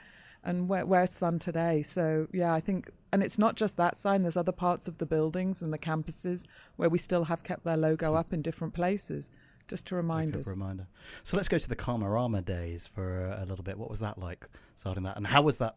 And 0.45 0.69
where, 0.69 0.85
where's 0.85 1.11
Sun 1.11 1.39
today? 1.39 1.83
So, 1.83 2.29
yeah, 2.31 2.53
I 2.53 2.61
think, 2.61 2.91
and 3.11 3.23
it's 3.23 3.39
not 3.39 3.57
just 3.57 3.79
that 3.79 3.97
sign, 3.97 4.23
there's 4.23 4.37
other 4.37 4.53
parts 4.53 4.87
of 4.87 4.99
the 4.99 5.07
buildings 5.07 5.63
and 5.63 5.73
the 5.73 5.79
campuses 5.79 6.45
where 6.77 6.91
we 6.91 6.99
still 6.99 7.25
have 7.25 7.43
kept 7.43 7.65
their 7.65 7.79
logo 7.79 8.11
hmm. 8.11 8.17
up 8.17 8.33
in 8.35 8.43
different 8.43 8.75
places, 8.75 9.31
just 9.69 9.87
to 9.87 9.97
remind 9.97 10.37
us. 10.37 10.47
reminder. 10.47 10.87
So 11.23 11.39
let's 11.39 11.49
go 11.49 11.57
to 11.57 11.69
the 11.69 11.77
Karmarama 11.77 12.45
days 12.45 12.87
for 12.87 13.29
a, 13.29 13.47
little 13.47 13.65
bit. 13.65 13.79
What 13.79 13.89
was 13.89 14.01
that 14.01 14.19
like 14.19 14.47
starting 14.77 15.05
that, 15.05 15.17
and 15.17 15.27
how 15.27 15.41
was 15.41 15.57
that? 15.59 15.77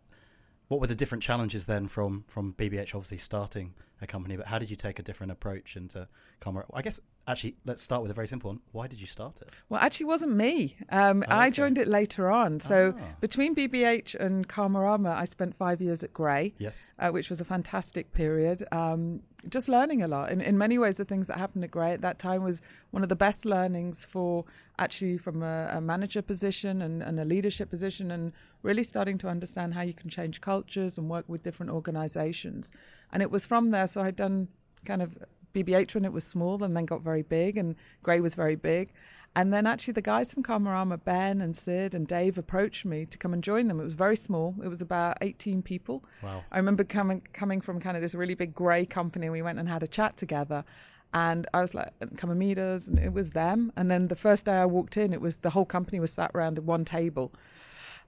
What 0.68 0.82
were 0.82 0.88
the 0.88 0.96
different 0.96 1.24
challenges 1.24 1.66
then 1.66 1.88
from 1.88 2.26
from 2.28 2.54
BBH 2.56 2.94
obviously 2.94 3.20
starting 3.20 3.74
a 4.02 4.08
company, 4.08 4.36
but 4.36 4.48
how 4.48 4.60
did 4.60 4.70
you 4.70 4.76
take 4.76 5.00
a 5.00 5.02
different 5.02 5.32
approach 5.32 5.78
into 5.78 6.10
Karmarama? 6.42 6.72
I 6.74 6.82
guess 6.82 7.00
actually 7.28 7.56
let's 7.66 7.82
start 7.82 8.02
with 8.02 8.10
a 8.12 8.14
very 8.14 8.28
simple 8.28 8.50
one. 8.50 8.60
Why 8.72 8.88
did 8.88 9.00
you 9.02 9.08
start 9.08 9.42
it? 9.42 9.50
Well, 9.70 9.82
actually, 9.82 10.06
it 10.06 10.08
wasn't 10.08 10.36
me. 10.36 10.78
Um, 10.90 11.24
Oh, 11.28 11.36
I 11.36 11.50
joined 11.50 11.78
it 11.78 11.88
later 11.88 12.32
on. 12.32 12.60
So 12.60 12.96
Ah. 12.98 13.04
between 13.20 13.54
BBH 13.54 14.16
and 14.16 14.48
Karmarama, 14.48 15.14
I 15.16 15.26
spent 15.26 15.54
five 15.56 15.82
years 15.82 16.04
at 16.04 16.14
Grey, 16.14 16.54
Yes. 16.58 16.92
uh, 17.00 17.10
which 17.10 17.30
was 17.30 17.42
a 17.42 17.46
fantastic 17.46 18.14
period. 18.14 18.66
Um, 18.72 19.22
just 19.50 19.68
learning 19.68 20.02
a 20.02 20.08
lot. 20.08 20.32
In, 20.32 20.42
in 20.42 20.58
many 20.58 20.78
ways, 20.80 20.98
the 20.98 21.06
things 21.06 21.28
that 21.28 21.38
happened 21.38 21.64
at 21.64 21.72
Grey 21.72 21.92
at 21.92 22.02
that 22.02 22.18
time 22.18 22.44
was 22.44 22.62
one 22.92 23.04
of 23.04 23.10
the 23.10 23.16
best 23.16 23.46
learnings 23.46 24.06
for 24.06 24.46
actually 24.80 25.18
from 25.18 25.44
a, 25.44 25.70
a 25.74 25.82
manager 25.82 26.22
position 26.22 26.82
and, 26.82 27.04
and 27.04 27.20
a 27.20 27.26
leadership 27.26 27.70
position, 27.70 28.10
and 28.12 28.32
really 28.64 28.84
starting 28.84 29.18
to 29.20 29.28
understand 29.28 29.74
how 29.74 29.82
you 29.82 29.94
can 29.94 30.10
change 30.10 30.40
cultures 30.42 30.98
and 30.98 31.10
work 31.10 31.26
with 31.28 31.44
different 31.44 31.72
organizations. 31.72 32.72
And 33.12 33.22
it 33.22 33.30
was 33.32 33.46
from 33.46 33.72
there. 33.72 33.88
So 33.88 34.02
I'd 34.02 34.16
done 34.16 34.48
kind 34.86 35.02
of 35.02 35.18
BBH 35.54 35.94
when 35.94 36.06
it 36.06 36.14
was 36.14 36.24
small 36.24 36.64
and 36.64 36.76
then 36.76 36.86
got 36.86 37.02
very 37.02 37.24
big, 37.24 37.58
and 37.58 37.76
Grey 38.04 38.20
was 38.20 38.36
very 38.36 38.56
big. 38.56 38.92
And 39.38 39.54
then 39.54 39.68
actually, 39.68 39.94
the 39.94 40.02
guys 40.02 40.34
from 40.34 40.42
Karmarama, 40.42 41.04
Ben 41.04 41.42
and 41.42 41.56
Sid 41.56 41.94
and 41.94 42.08
Dave, 42.08 42.40
approached 42.40 42.86
me 42.86 43.06
to 43.06 43.20
come 43.20 43.34
and 43.34 43.44
join 43.44 43.68
them. 43.68 43.80
It 43.80 43.84
was 43.84 43.94
very 43.94 44.16
small. 44.16 44.56
It 44.64 44.68
was 44.68 44.82
about 44.82 45.18
18 45.22 45.62
people. 45.62 46.04
Wow. 46.24 46.44
I 46.52 46.58
remember 46.58 46.84
coming 46.84 47.22
coming 47.34 47.62
from 47.62 47.80
kind 47.80 47.96
of 47.96 48.02
this 48.02 48.16
really 48.16 48.34
big 48.34 48.56
grey 48.56 48.88
company. 48.88 49.30
We 49.30 49.44
went 49.44 49.60
and 49.60 49.70
had 49.70 49.84
a 49.84 49.88
chat 49.88 50.18
together, 50.18 50.66
and 51.14 51.46
I 51.54 51.62
was 51.62 51.76
like, 51.76 51.92
"Come 52.18 52.32
and 52.32 52.40
meet 52.40 52.58
us." 52.58 52.88
And 52.88 52.98
it 52.98 53.14
was 53.14 53.32
them. 53.32 53.72
And 53.76 53.92
then 53.92 54.08
the 54.08 54.16
first 54.16 54.46
day 54.46 54.56
I 54.56 54.66
walked 54.66 54.98
in, 54.98 55.14
it 55.14 55.22
was 55.22 55.38
the 55.38 55.52
whole 55.52 55.66
company 55.66 56.00
was 56.00 56.14
sat 56.14 56.32
around 56.34 56.58
at 56.58 56.64
one 56.64 56.84
table. 56.84 57.32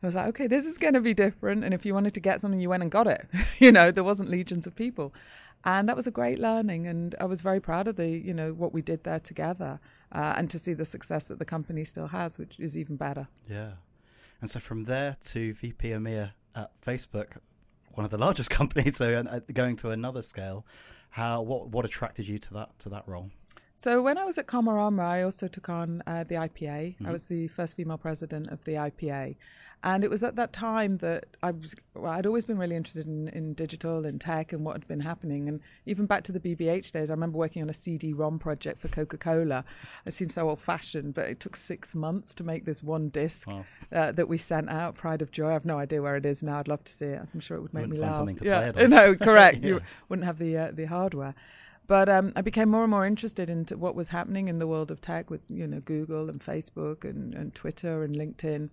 I 0.02 0.08
was 0.08 0.16
like, 0.16 0.28
"Okay, 0.30 0.48
this 0.48 0.66
is 0.66 0.80
going 0.80 0.96
to 0.96 1.02
be 1.02 1.14
different." 1.14 1.64
And 1.64 1.76
if 1.76 1.86
you 1.86 1.94
wanted 1.94 2.16
to 2.16 2.20
get 2.20 2.42
something, 2.42 2.60
you 2.60 2.70
went 2.70 2.82
and 2.82 2.92
got 2.92 3.06
it. 3.06 3.28
you 3.60 3.72
know, 3.72 3.92
there 3.92 4.04
wasn't 4.04 4.30
legions 4.30 4.66
of 4.66 4.74
people, 4.74 5.14
and 5.64 5.90
that 5.90 5.96
was 5.96 6.08
a 6.08 6.12
great 6.12 6.40
learning. 6.40 6.88
And 6.88 7.16
I 7.20 7.26
was 7.26 7.42
very 7.42 7.60
proud 7.60 7.88
of 7.88 7.96
the 7.96 8.10
you 8.10 8.34
know 8.34 8.54
what 8.54 8.74
we 8.74 8.82
did 8.82 9.04
there 9.04 9.20
together, 9.20 9.80
uh, 10.12 10.34
and 10.38 10.50
to 10.50 10.60
see 10.60 10.74
the 10.74 10.86
success 10.86 11.28
that 11.28 11.40
the 11.40 11.46
company 11.46 11.84
still 11.84 12.08
has, 12.08 12.38
which 12.38 12.60
is 12.60 12.78
even 12.78 12.96
better. 12.96 13.28
Yeah. 13.50 13.74
And 14.42 14.50
so 14.50 14.60
from 14.60 14.86
there 14.86 15.18
to 15.22 15.54
VP 15.54 15.90
EMEA 15.90 16.32
at 16.56 16.72
Facebook, 16.82 17.38
one 17.92 18.06
of 18.06 18.12
the 18.12 18.18
largest 18.26 18.50
companies, 18.50 18.98
so 18.98 19.14
uh, 19.14 19.40
going 19.54 19.76
to 19.78 19.92
another 19.92 20.22
scale, 20.22 20.66
how 21.12 21.42
what 21.42 21.70
what 21.70 21.86
attracted 21.86 22.28
you 22.28 22.40
to 22.40 22.54
that 22.54 22.80
to 22.80 22.90
that 22.90 23.08
role? 23.08 23.32
So 23.80 24.02
when 24.02 24.18
I 24.18 24.26
was 24.26 24.38
at 24.38 24.46
Karmarama, 24.46 25.00
I 25.02 25.22
also 25.22 25.48
took 25.48 25.70
on 25.70 26.04
uh, 26.06 26.26
the 26.26 26.36
IPA. 26.36 26.98
Mhm. 26.98 27.08
I 27.08 27.12
was 27.14 27.26
the 27.28 27.48
first 27.48 27.78
female 27.78 27.98
president 27.98 28.50
of 28.50 28.66
the 28.66 28.74
IPA, 28.74 29.38
and 29.86 30.04
it 30.04 30.10
was 30.10 30.22
at 30.22 30.36
that 30.36 30.52
time 30.52 30.98
that 30.98 31.28
I 31.42 31.52
was. 31.52 31.76
Well, 31.96 32.12
I'd 32.12 32.26
always 32.26 32.44
been 32.44 32.58
really 32.58 32.76
interested 32.76 33.08
in, 33.08 33.30
in 33.30 33.54
digital 33.54 34.06
and 34.06 34.20
tech 34.20 34.52
and 34.52 34.66
what 34.66 34.74
had 34.74 34.86
been 34.90 35.00
happening, 35.00 35.48
and 35.48 35.62
even 35.86 36.08
back 36.08 36.24
to 36.24 36.34
the 36.34 36.42
BBH 36.42 36.92
days. 36.92 37.10
I 37.10 37.14
remember 37.14 37.38
working 37.38 37.62
on 37.62 37.70
a 37.70 37.74
CD-ROM 37.74 38.38
project 38.38 38.80
for 38.80 38.90
Coca-Cola. 38.90 39.64
It 40.06 40.12
seems 40.12 40.34
so 40.34 40.50
old-fashioned, 40.50 41.14
but 41.14 41.30
it 41.30 41.40
took 41.40 41.56
six 41.56 41.96
months 41.96 42.34
to 42.36 42.44
make 42.44 42.66
this 42.66 42.84
one 42.84 43.08
disc 43.08 43.48
Wow. 43.48 43.64
uh, 43.94 44.12
that 44.12 44.28
we 44.28 44.38
sent 44.38 44.70
out. 44.70 44.96
Pride 44.96 45.22
of 45.22 45.32
Joy. 45.32 45.52
I 45.52 45.54
have 45.54 45.64
no 45.64 45.80
idea 45.80 46.02
where 46.02 46.18
it 46.18 46.26
is 46.26 46.44
now. 46.44 46.60
I'd 46.60 46.68
love 46.68 46.84
to 46.84 46.92
see 46.92 47.06
it. 47.06 47.22
I'm 47.34 47.40
sure 47.40 47.56
it 47.56 47.62
would 47.62 47.74
make 47.74 47.84
Wouldn't 47.84 48.00
me 48.02 48.06
laugh. 48.06 48.16
something 48.16 48.36
to 48.36 48.46
yeah, 48.46 48.72
play 48.74 48.84
it 48.84 48.84
on. 48.84 48.90
no, 49.00 49.16
correct. 49.16 49.60
Yeah. 49.64 49.68
You 49.70 49.82
wouldn't 50.10 50.26
have 50.26 50.38
the 50.38 50.58
uh, 50.58 50.72
the 50.74 50.84
hardware. 50.86 51.34
But 51.90 52.08
um, 52.08 52.34
I 52.36 52.44
became 52.44 52.70
more 52.70 52.84
and 52.84 52.92
more 52.92 53.04
interested 53.04 53.50
into 53.50 53.76
what 53.76 53.96
was 53.96 54.10
happening 54.10 54.48
in 54.48 54.60
the 54.60 54.68
world 54.68 54.92
of 54.92 55.02
tech 55.02 55.32
with 55.32 55.50
you 55.50 55.66
know 55.66 55.80
Google 55.80 56.30
and 56.30 56.40
Facebook 56.40 57.04
and, 57.04 57.34
and 57.34 57.54
Twitter 57.56 58.04
and 58.04 58.16
LinkedIn. 58.16 58.70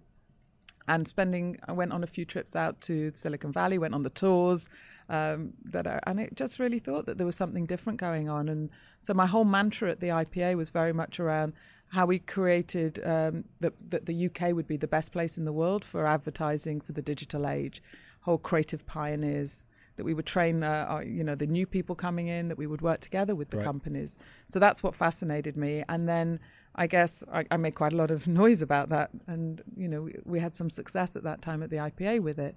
And 0.87 1.08
spending, 1.08 1.58
I 1.66 1.73
went 1.73 1.92
on 1.92 2.04
a 2.04 2.06
few 2.06 2.26
trips 2.26 2.54
out 2.54 2.82
to 2.82 3.11
Silicon 3.14 3.52
Valley, 3.52 3.78
went 3.78 3.94
on 3.94 4.02
the 4.02 4.11
tours, 4.11 4.68
um, 5.08 5.54
that 5.64 5.87
I, 5.87 5.99
and 6.06 6.20
it 6.20 6.37
just 6.37 6.58
really 6.58 6.78
thought 6.78 7.06
that 7.06 7.16
there 7.16 7.26
was 7.26 7.35
something 7.35 7.64
different 7.64 7.99
going 7.99 8.28
on. 8.28 8.50
And 8.50 8.68
so 9.00 9.14
my 9.14 9.26
whole 9.26 9.46
mantra 9.46 9.90
at 9.90 10.00
the 10.00 10.08
IPA 10.08 10.56
was 10.56 10.68
very 10.68 10.92
much 10.92 11.18
around 11.18 11.54
how 11.88 12.04
we 12.04 12.18
created 12.18 13.00
um, 13.02 13.44
that 13.61 13.73
that 13.90 14.04
the 14.04 14.26
UK 14.26 14.52
would 14.54 14.68
be 14.68 14.76
the 14.76 14.87
best 14.87 15.11
place 15.11 15.38
in 15.38 15.46
the 15.46 15.54
world 15.54 15.87
for 15.87 16.06
advertising 16.06 16.82
for 16.82 16.92
the 16.92 17.02
digital 17.02 17.49
age, 17.49 17.82
whole 18.20 18.38
creative 18.38 18.85
pioneers 18.85 19.64
that 19.97 20.05
we 20.05 20.15
would 20.15 20.26
train, 20.26 20.62
uh, 20.62 20.87
our, 20.88 21.03
you 21.03 21.25
know, 21.25 21.35
the 21.35 21.47
new 21.47 21.67
people 21.67 21.95
coming 21.97 22.29
in, 22.29 22.49
that 22.49 22.59
we 22.59 22.67
would 22.67 22.83
work 22.83 23.00
together 23.00 23.35
with 23.35 23.50
the 23.50 23.57
Right. 23.59 23.65
companies. 23.65 24.17
So 24.47 24.59
that's 24.59 24.83
what 24.83 24.95
fascinated 24.95 25.57
me. 25.57 25.85
And 25.88 26.09
then 26.09 26.38
I 26.75 26.87
guess 26.87 27.25
I, 27.33 27.45
I 27.50 27.57
made 27.57 27.75
quite 27.75 27.93
a 27.93 27.97
lot 27.97 28.11
of 28.11 28.26
noise 28.43 28.62
about 28.62 28.88
that. 28.91 29.11
And, 29.26 29.62
you 29.76 29.88
know, 29.88 30.03
we, 30.03 30.15
we 30.25 30.41
had 30.41 30.55
some 30.55 30.71
success 30.71 31.17
at 31.17 31.23
that 31.25 31.41
time 31.43 31.62
at 31.62 31.71
the 31.71 31.76
IPA 31.76 32.21
with 32.21 32.38
it. 32.38 32.55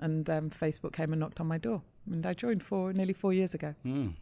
And 0.00 0.28
um, 0.30 0.50
Facebook 0.50 0.92
came 0.92 1.12
and 1.12 1.20
knocked 1.20 1.40
on 1.40 1.46
my 1.46 1.58
door. 1.58 1.82
And 2.10 2.24
I 2.26 2.34
joined 2.34 2.62
four, 2.62 2.92
nearly 2.92 3.12
four 3.12 3.32
years 3.32 3.54
ago. 3.54 3.74
Mm. 3.84 4.14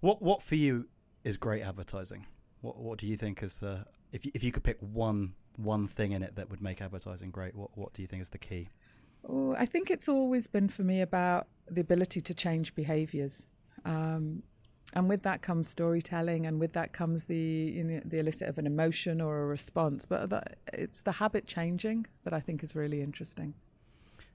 What 0.00 0.22
what 0.22 0.42
for 0.42 0.54
you 0.54 0.86
is 1.24 1.36
great 1.36 1.62
advertising? 1.62 2.26
What 2.60 2.78
what 2.78 2.98
do 2.98 3.06
you 3.06 3.16
think 3.16 3.42
is 3.42 3.62
uh, 3.62 3.84
if 4.12 4.24
you, 4.24 4.30
if 4.34 4.44
you 4.44 4.52
could 4.52 4.62
pick 4.62 4.78
one 4.80 5.32
one 5.56 5.88
thing 5.88 6.12
in 6.12 6.22
it 6.22 6.36
that 6.36 6.50
would 6.50 6.60
make 6.60 6.80
advertising 6.80 7.30
great? 7.30 7.54
What 7.56 7.76
what 7.76 7.92
do 7.94 8.02
you 8.02 8.08
think 8.08 8.22
is 8.22 8.30
the 8.30 8.38
key? 8.38 8.68
Oh, 9.28 9.54
I 9.58 9.66
think 9.66 9.90
it's 9.90 10.08
always 10.08 10.46
been 10.46 10.68
for 10.68 10.82
me 10.82 11.00
about 11.00 11.48
the 11.68 11.80
ability 11.80 12.20
to 12.20 12.34
change 12.34 12.74
behaviors. 12.74 13.46
Um, 13.84 14.42
and 14.94 15.08
with 15.08 15.22
that 15.24 15.42
comes 15.42 15.68
storytelling, 15.68 16.46
and 16.46 16.60
with 16.60 16.72
that 16.74 16.92
comes 16.92 17.24
the 17.24 17.36
you 17.36 17.84
know, 17.84 18.00
the 18.04 18.18
elicit 18.20 18.48
of 18.48 18.58
an 18.58 18.66
emotion 18.66 19.20
or 19.20 19.42
a 19.42 19.46
response. 19.46 20.06
But 20.06 20.30
that, 20.30 20.58
it's 20.72 21.02
the 21.02 21.12
habit 21.12 21.46
changing 21.46 22.06
that 22.24 22.32
I 22.32 22.40
think 22.40 22.62
is 22.62 22.74
really 22.74 23.02
interesting. 23.02 23.54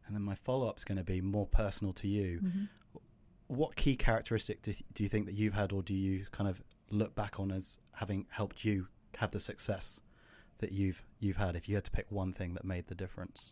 And 0.05 0.15
then 0.15 0.23
my 0.23 0.35
follow 0.35 0.67
up 0.67 0.77
is 0.77 0.83
going 0.83 0.97
to 0.97 1.05
be 1.05 1.21
more 1.21 1.47
personal 1.47 1.93
to 1.93 2.07
you. 2.07 2.41
What 3.47 3.75
key 3.75 3.95
characteristic 3.95 4.61
do, 4.61 4.73
do 4.93 5.03
you 5.03 5.09
think 5.09 5.25
that 5.25 5.35
you've 5.35 5.53
had, 5.53 5.71
or 5.71 5.81
do 5.81 5.93
you 5.93 6.25
kind 6.31 6.49
of 6.49 6.61
look 6.89 7.15
back 7.15 7.39
on 7.39 7.51
as 7.51 7.79
having 7.93 8.25
helped 8.29 8.65
you 8.65 8.87
have 9.17 9.31
the 9.31 9.39
success 9.39 10.01
that 10.57 10.73
you've 10.73 11.05
you've 11.19 11.37
had? 11.37 11.55
If 11.55 11.69
you 11.69 11.75
had 11.75 11.85
to 11.85 11.91
pick 11.91 12.07
one 12.09 12.33
thing 12.33 12.55
that 12.55 12.65
made 12.65 12.87
the 12.87 12.95
difference, 12.95 13.51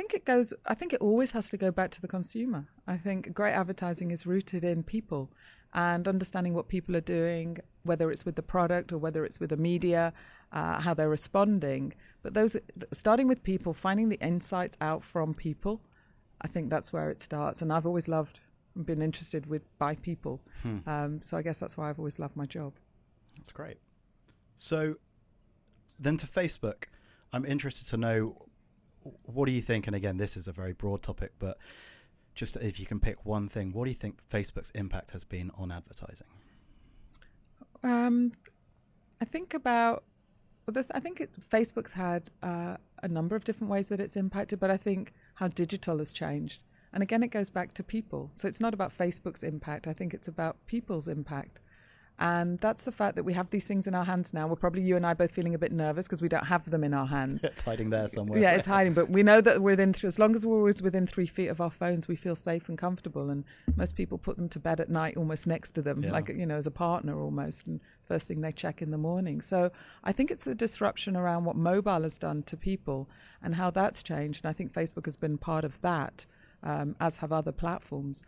think 0.00 0.14
it 0.14 0.24
goes. 0.24 0.54
I 0.66 0.74
think 0.74 0.94
it 0.94 1.00
always 1.02 1.32
has 1.32 1.50
to 1.50 1.58
go 1.58 1.70
back 1.70 1.90
to 1.90 2.00
the 2.00 2.08
consumer. 2.08 2.66
I 2.86 2.96
think 2.96 3.34
great 3.34 3.52
advertising 3.52 4.10
is 4.10 4.26
rooted 4.26 4.64
in 4.64 4.82
people 4.82 5.30
and 5.74 6.08
understanding 6.08 6.54
what 6.54 6.68
people 6.68 6.96
are 6.96 7.02
doing, 7.02 7.58
whether 7.82 8.10
it's 8.10 8.24
with 8.24 8.36
the 8.36 8.42
product 8.42 8.92
or 8.92 8.98
whether 8.98 9.26
it's 9.26 9.38
with 9.38 9.50
the 9.50 9.58
media, 9.58 10.14
uh, 10.52 10.80
how 10.80 10.94
they're 10.94 11.10
responding. 11.10 11.92
But 12.22 12.32
those, 12.32 12.56
starting 12.92 13.28
with 13.28 13.42
people, 13.42 13.74
finding 13.74 14.08
the 14.08 14.18
insights 14.20 14.76
out 14.80 15.04
from 15.04 15.34
people, 15.34 15.82
I 16.40 16.48
think 16.48 16.70
that's 16.70 16.94
where 16.94 17.10
it 17.10 17.20
starts. 17.20 17.60
And 17.60 17.70
I've 17.70 17.86
always 17.86 18.08
loved 18.08 18.40
and 18.74 18.86
been 18.86 19.02
interested 19.02 19.44
with 19.46 19.62
by 19.78 19.96
people. 19.96 20.40
Hmm. 20.62 20.78
Um, 20.86 21.22
so 21.22 21.36
I 21.36 21.42
guess 21.42 21.58
that's 21.58 21.76
why 21.76 21.90
I've 21.90 21.98
always 21.98 22.18
loved 22.18 22.36
my 22.36 22.46
job. 22.46 22.72
That's 23.36 23.52
great. 23.52 23.76
So 24.56 24.94
then 25.98 26.16
to 26.16 26.26
Facebook, 26.26 26.84
I'm 27.34 27.44
interested 27.44 27.86
to 27.90 27.98
know 27.98 28.46
what 29.02 29.46
do 29.46 29.52
you 29.52 29.62
think? 29.62 29.86
And 29.86 29.96
again, 29.96 30.16
this 30.16 30.36
is 30.36 30.48
a 30.48 30.52
very 30.52 30.72
broad 30.72 31.02
topic, 31.02 31.32
but 31.38 31.58
just 32.34 32.56
if 32.56 32.78
you 32.78 32.86
can 32.86 33.00
pick 33.00 33.24
one 33.24 33.48
thing, 33.48 33.72
what 33.72 33.84
do 33.84 33.90
you 33.90 33.96
think 33.96 34.18
Facebook's 34.26 34.70
impact 34.72 35.10
has 35.10 35.24
been 35.24 35.50
on 35.56 35.72
advertising? 35.72 36.26
Um, 37.82 38.32
I 39.20 39.24
think 39.24 39.54
about. 39.54 40.04
Well, 40.66 40.74
this, 40.74 40.86
I 40.94 41.00
think 41.00 41.20
it, 41.20 41.30
Facebook's 41.50 41.94
had 41.94 42.30
uh, 42.42 42.76
a 43.02 43.08
number 43.08 43.34
of 43.34 43.44
different 43.44 43.70
ways 43.70 43.88
that 43.88 43.98
it's 43.98 44.16
impacted, 44.16 44.60
but 44.60 44.70
I 44.70 44.76
think 44.76 45.12
how 45.34 45.48
digital 45.48 45.98
has 45.98 46.12
changed. 46.12 46.60
And 46.92 47.02
again, 47.02 47.22
it 47.22 47.28
goes 47.28 47.50
back 47.50 47.72
to 47.74 47.82
people. 47.82 48.30
So 48.34 48.46
it's 48.46 48.60
not 48.60 48.74
about 48.74 48.96
Facebook's 48.96 49.42
impact. 49.42 49.86
I 49.86 49.92
think 49.92 50.12
it's 50.12 50.28
about 50.28 50.56
people's 50.66 51.08
impact. 51.08 51.60
And 52.20 52.58
that's 52.58 52.84
the 52.84 52.92
fact 52.92 53.16
that 53.16 53.24
we 53.24 53.32
have 53.32 53.48
these 53.48 53.66
things 53.66 53.86
in 53.86 53.94
our 53.94 54.04
hands 54.04 54.34
now. 54.34 54.46
We're 54.46 54.56
probably 54.56 54.82
you 54.82 54.94
and 54.94 55.06
I 55.06 55.14
both 55.14 55.32
feeling 55.32 55.54
a 55.54 55.58
bit 55.58 55.72
nervous 55.72 56.06
because 56.06 56.20
we 56.20 56.28
don't 56.28 56.44
have 56.44 56.68
them 56.70 56.84
in 56.84 56.92
our 56.92 57.06
hands. 57.06 57.44
It's 57.50 57.62
hiding 57.62 57.88
there 57.88 58.08
somewhere. 58.08 58.38
Yeah, 58.38 58.52
it's 58.52 58.66
hiding. 58.66 58.92
But 58.92 59.08
we 59.10 59.22
know 59.22 59.40
that 59.40 59.62
within 59.62 59.94
as 60.04 60.18
long 60.18 60.34
as 60.36 60.46
we're 60.46 60.58
always 60.58 60.82
within 60.82 61.06
three 61.06 61.26
feet 61.26 61.48
of 61.48 61.60
our 61.62 61.70
phones, 61.70 62.06
we 62.08 62.16
feel 62.16 62.36
safe 62.36 62.68
and 62.68 62.76
comfortable. 62.76 63.30
And 63.30 63.44
most 63.74 63.96
people 63.96 64.18
put 64.18 64.36
them 64.36 64.50
to 64.50 64.58
bed 64.60 64.80
at 64.80 64.90
night, 64.90 65.16
almost 65.16 65.46
next 65.46 65.70
to 65.72 65.82
them, 65.82 66.02
Yeah. 66.02 66.12
like 66.12 66.28
you 66.28 66.44
know, 66.44 66.56
as 66.56 66.66
a 66.66 66.70
partner 66.70 67.18
almost. 67.18 67.66
And 67.66 67.80
first 68.04 68.28
thing 68.28 68.42
they 68.42 68.52
check 68.52 68.82
in 68.82 68.90
the 68.90 68.98
morning. 68.98 69.40
So 69.40 69.70
I 70.04 70.12
think 70.12 70.30
it's 70.30 70.44
the 70.44 70.54
disruption 70.54 71.16
around 71.16 71.44
what 71.46 71.56
mobile 71.56 72.02
has 72.02 72.18
done 72.18 72.42
to 72.44 72.56
people 72.56 73.08
and 73.42 73.54
how 73.54 73.70
that's 73.70 74.02
changed. 74.02 74.44
And 74.44 74.50
I 74.50 74.52
think 74.52 74.72
Facebook 74.72 75.06
has 75.06 75.16
been 75.16 75.38
part 75.38 75.64
of 75.64 75.80
that. 75.80 76.26
Um, 76.62 76.94
as 77.00 77.16
have 77.18 77.32
other 77.32 77.52
platforms. 77.52 78.22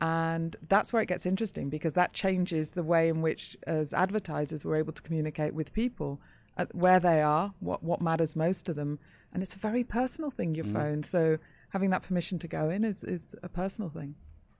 And 0.00 0.54
that's 0.68 0.92
where 0.92 1.00
it 1.00 1.06
gets 1.06 1.24
interesting 1.24 1.70
because 1.70 1.94
that 1.94 2.12
changes 2.12 2.72
the 2.72 2.82
way 2.82 3.08
in 3.08 3.22
which, 3.22 3.56
as 3.66 3.94
advertisers, 3.94 4.64
we're 4.64 4.76
able 4.76 4.92
to 4.92 5.02
communicate 5.02 5.54
with 5.54 5.72
people 5.72 6.20
at 6.56 6.74
where 6.74 7.00
they 7.00 7.22
are, 7.22 7.54
what, 7.60 7.82
what 7.82 8.00
matters 8.02 8.36
most 8.36 8.64
to 8.66 8.74
them. 8.74 8.98
And 9.32 9.42
it's 9.42 9.54
a 9.54 9.58
very 9.58 9.84
personal 9.84 10.30
thing, 10.30 10.54
your 10.54 10.66
Mm. 10.66 10.72
phone. 10.72 11.02
So 11.02 11.38
having 11.70 11.90
that 11.90 12.02
permission 12.02 12.38
to 12.40 12.48
go 12.48 12.68
in 12.68 12.84
is, 12.84 13.02
is 13.02 13.34
a 13.42 13.48
personal 13.48 13.88
thing. 13.90 14.14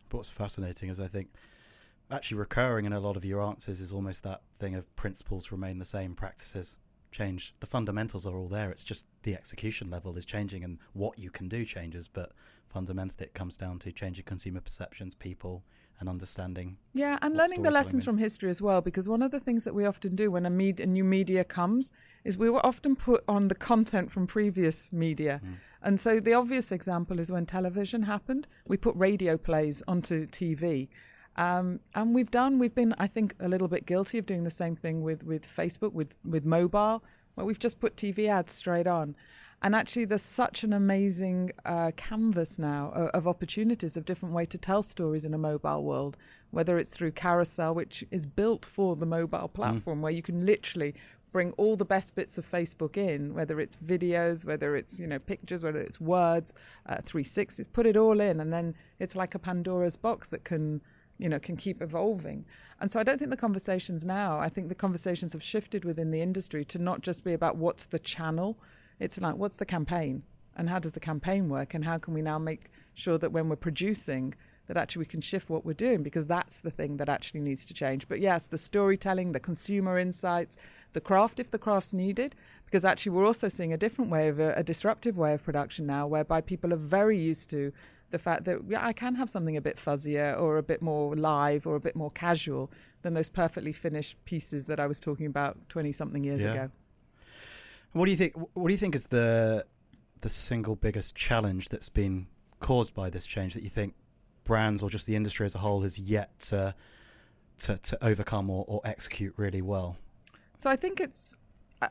But 0.08 0.18
what's 0.18 0.30
fascinating 0.30 0.88
is 0.88 0.98
I 0.98 1.08
think 1.08 1.28
actually 2.10 2.38
recurring 2.38 2.86
in 2.86 2.92
a 2.92 3.00
lot 3.00 3.16
of 3.16 3.24
your 3.24 3.42
answers 3.42 3.80
is 3.80 3.92
almost 3.92 4.22
that 4.24 4.40
thing 4.58 4.74
of 4.74 4.94
principles 4.96 5.52
remain 5.52 5.78
the 5.78 5.84
same, 5.84 6.14
practices 6.14 6.78
change. 7.10 7.54
The 7.60 7.66
fundamentals 7.66 8.26
are 8.26 8.36
all 8.36 8.48
there. 8.48 8.70
It's 8.70 8.84
just 8.84 9.06
the 9.22 9.34
execution 9.34 9.90
level 9.90 10.16
is 10.16 10.24
changing 10.24 10.64
and 10.64 10.78
what 10.92 11.18
you 11.18 11.30
can 11.30 11.48
do 11.48 11.64
changes. 11.64 12.08
But 12.08 12.32
fundamentally, 12.68 13.26
it 13.26 13.34
comes 13.34 13.56
down 13.56 13.78
to 13.80 13.92
changing 13.92 14.24
consumer 14.24 14.60
perceptions, 14.60 15.14
people, 15.14 15.64
and 16.00 16.08
understanding. 16.08 16.76
Yeah, 16.94 17.18
and 17.22 17.36
learning 17.36 17.62
the 17.62 17.70
lessons 17.70 18.04
from 18.04 18.18
history 18.18 18.50
as 18.50 18.62
well, 18.62 18.80
because 18.80 19.08
one 19.08 19.22
of 19.22 19.30
the 19.30 19.40
things 19.40 19.64
that 19.64 19.74
we 19.74 19.84
often 19.84 20.14
do 20.14 20.30
when 20.30 20.46
a, 20.46 20.50
med- 20.50 20.80
a 20.80 20.86
new 20.86 21.04
media 21.04 21.42
comes 21.44 21.92
is 22.24 22.38
we 22.38 22.50
will 22.50 22.60
often 22.62 22.94
put 22.94 23.24
on 23.26 23.48
the 23.48 23.54
content 23.54 24.10
from 24.10 24.26
previous 24.26 24.92
media. 24.92 25.40
Mm. 25.44 25.54
And 25.82 26.00
so 26.00 26.20
the 26.20 26.34
obvious 26.34 26.70
example 26.70 27.18
is 27.18 27.32
when 27.32 27.46
television 27.46 28.02
happened, 28.02 28.46
we 28.66 28.76
put 28.76 28.94
radio 28.96 29.36
plays 29.36 29.82
onto 29.88 30.26
TV. 30.26 30.88
Um, 31.38 31.78
and 31.94 32.16
we've 32.16 32.32
done, 32.32 32.58
we've 32.58 32.74
been, 32.74 32.94
I 32.98 33.06
think, 33.06 33.34
a 33.38 33.46
little 33.46 33.68
bit 33.68 33.86
guilty 33.86 34.18
of 34.18 34.26
doing 34.26 34.42
the 34.42 34.50
same 34.50 34.74
thing 34.74 35.02
with, 35.02 35.22
with 35.22 35.46
Facebook, 35.46 35.92
with, 35.92 36.16
with 36.24 36.44
mobile, 36.44 37.04
where 37.36 37.46
we've 37.46 37.60
just 37.60 37.78
put 37.78 37.94
TV 37.94 38.28
ads 38.28 38.52
straight 38.52 38.88
on. 38.88 39.14
And 39.62 39.74
actually, 39.74 40.04
there's 40.04 40.22
such 40.22 40.64
an 40.64 40.72
amazing 40.72 41.52
uh, 41.64 41.92
canvas 41.96 42.58
now 42.58 42.90
of, 42.92 43.08
of 43.10 43.28
opportunities 43.28 43.96
of 43.96 44.04
different 44.04 44.34
way 44.34 44.46
to 44.46 44.58
tell 44.58 44.82
stories 44.82 45.24
in 45.24 45.32
a 45.32 45.38
mobile 45.38 45.84
world, 45.84 46.16
whether 46.50 46.76
it's 46.76 46.90
through 46.90 47.12
Carousel, 47.12 47.72
which 47.72 48.04
is 48.10 48.26
built 48.26 48.66
for 48.66 48.96
the 48.96 49.06
mobile 49.06 49.48
platform, 49.48 50.02
where 50.02 50.12
you 50.12 50.22
can 50.22 50.44
literally 50.44 50.92
bring 51.30 51.52
all 51.52 51.76
the 51.76 51.84
best 51.84 52.16
bits 52.16 52.36
of 52.38 52.50
Facebook 52.50 52.96
in, 52.96 53.32
whether 53.32 53.60
it's 53.60 53.76
videos, 53.76 54.44
whether 54.44 54.74
it's 54.74 54.98
you 54.98 55.06
know 55.06 55.18
pictures, 55.20 55.62
whether 55.62 55.80
it's 55.80 56.00
words, 56.00 56.52
uh, 56.86 56.96
360s, 56.96 57.72
put 57.72 57.86
it 57.86 57.96
all 57.96 58.20
in, 58.20 58.40
and 58.40 58.52
then 58.52 58.74
it's 58.98 59.14
like 59.14 59.36
a 59.36 59.38
Pandora's 59.38 59.96
box 59.96 60.30
that 60.30 60.44
can 60.44 60.80
you 61.18 61.28
know 61.28 61.38
can 61.38 61.56
keep 61.56 61.82
evolving. 61.82 62.44
And 62.80 62.90
so 62.90 63.00
I 63.00 63.02
don't 63.02 63.18
think 63.18 63.30
the 63.30 63.36
conversations 63.36 64.06
now. 64.06 64.38
I 64.38 64.48
think 64.48 64.68
the 64.68 64.74
conversations 64.74 65.32
have 65.32 65.42
shifted 65.42 65.84
within 65.84 66.10
the 66.10 66.22
industry 66.22 66.64
to 66.66 66.78
not 66.78 67.02
just 67.02 67.24
be 67.24 67.32
about 67.32 67.56
what's 67.56 67.86
the 67.86 67.98
channel. 67.98 68.58
It's 68.98 69.20
like 69.20 69.36
what's 69.36 69.56
the 69.56 69.66
campaign 69.66 70.22
and 70.56 70.68
how 70.68 70.78
does 70.78 70.92
the 70.92 71.00
campaign 71.00 71.48
work 71.48 71.74
and 71.74 71.84
how 71.84 71.98
can 71.98 72.14
we 72.14 72.22
now 72.22 72.38
make 72.38 72.70
sure 72.94 73.18
that 73.18 73.32
when 73.32 73.48
we're 73.48 73.56
producing 73.56 74.34
that 74.68 74.76
actually 74.76 75.00
we 75.00 75.06
can 75.06 75.20
shift 75.20 75.48
what 75.48 75.64
we're 75.64 75.72
doing 75.72 76.02
because 76.02 76.26
that's 76.26 76.60
the 76.60 76.70
thing 76.70 76.98
that 76.98 77.08
actually 77.08 77.40
needs 77.40 77.64
to 77.64 77.74
change. 77.74 78.06
But 78.06 78.20
yes, 78.20 78.46
the 78.46 78.58
storytelling, 78.58 79.32
the 79.32 79.40
consumer 79.40 79.98
insights, 79.98 80.58
the 80.92 81.00
craft 81.00 81.40
if 81.40 81.50
the 81.50 81.58
craft's 81.58 81.94
needed, 81.94 82.34
because 82.66 82.84
actually 82.84 83.12
we're 83.12 83.26
also 83.26 83.48
seeing 83.48 83.72
a 83.72 83.78
different 83.78 84.10
way 84.10 84.28
of 84.28 84.38
a, 84.38 84.52
a 84.54 84.62
disruptive 84.62 85.16
way 85.16 85.32
of 85.32 85.42
production 85.42 85.86
now, 85.86 86.06
whereby 86.06 86.40
people 86.40 86.72
are 86.72 86.76
very 86.76 87.16
used 87.16 87.48
to 87.50 87.72
the 88.10 88.18
fact 88.18 88.44
that 88.44 88.58
yeah, 88.68 88.84
I 88.84 88.92
can 88.92 89.14
have 89.16 89.28
something 89.28 89.56
a 89.56 89.60
bit 89.60 89.76
fuzzier 89.76 90.38
or 90.40 90.56
a 90.56 90.62
bit 90.62 90.80
more 90.82 91.14
live 91.16 91.66
or 91.66 91.76
a 91.76 91.80
bit 91.80 91.94
more 91.94 92.10
casual 92.10 92.70
than 93.02 93.14
those 93.14 93.28
perfectly 93.28 93.72
finished 93.72 94.16
pieces 94.24 94.66
that 94.66 94.80
I 94.80 94.86
was 94.86 94.98
talking 95.00 95.26
about 95.26 95.56
twenty 95.68 95.92
something 95.92 96.24
years 96.24 96.42
Yeah. 96.42 96.50
ago. 96.52 96.70
What 97.92 98.04
do 98.06 98.10
you 98.10 98.16
think? 98.16 98.34
What 98.54 98.68
do 98.68 98.72
you 98.72 98.78
think 98.78 98.94
is 98.94 99.06
the 99.06 99.64
the 100.20 100.28
single 100.28 100.74
biggest 100.76 101.14
challenge 101.14 101.68
that's 101.68 101.88
been 101.88 102.26
caused 102.60 102.92
by 102.92 103.08
this 103.08 103.24
change 103.24 103.54
that 103.54 103.62
you 103.62 103.70
think 103.70 103.94
brands 104.44 104.82
or 104.82 104.90
just 104.90 105.06
the 105.06 105.14
industry 105.14 105.46
as 105.46 105.54
a 105.54 105.58
whole 105.58 105.82
has 105.82 105.98
yet 105.98 106.38
to 106.40 106.74
to, 107.60 107.76
to 107.78 108.04
overcome 108.04 108.50
or, 108.50 108.64
or 108.68 108.80
execute 108.84 109.34
really 109.36 109.62
well? 109.62 109.96
So 110.58 110.70
I 110.70 110.76
think 110.76 111.00
it's 111.00 111.36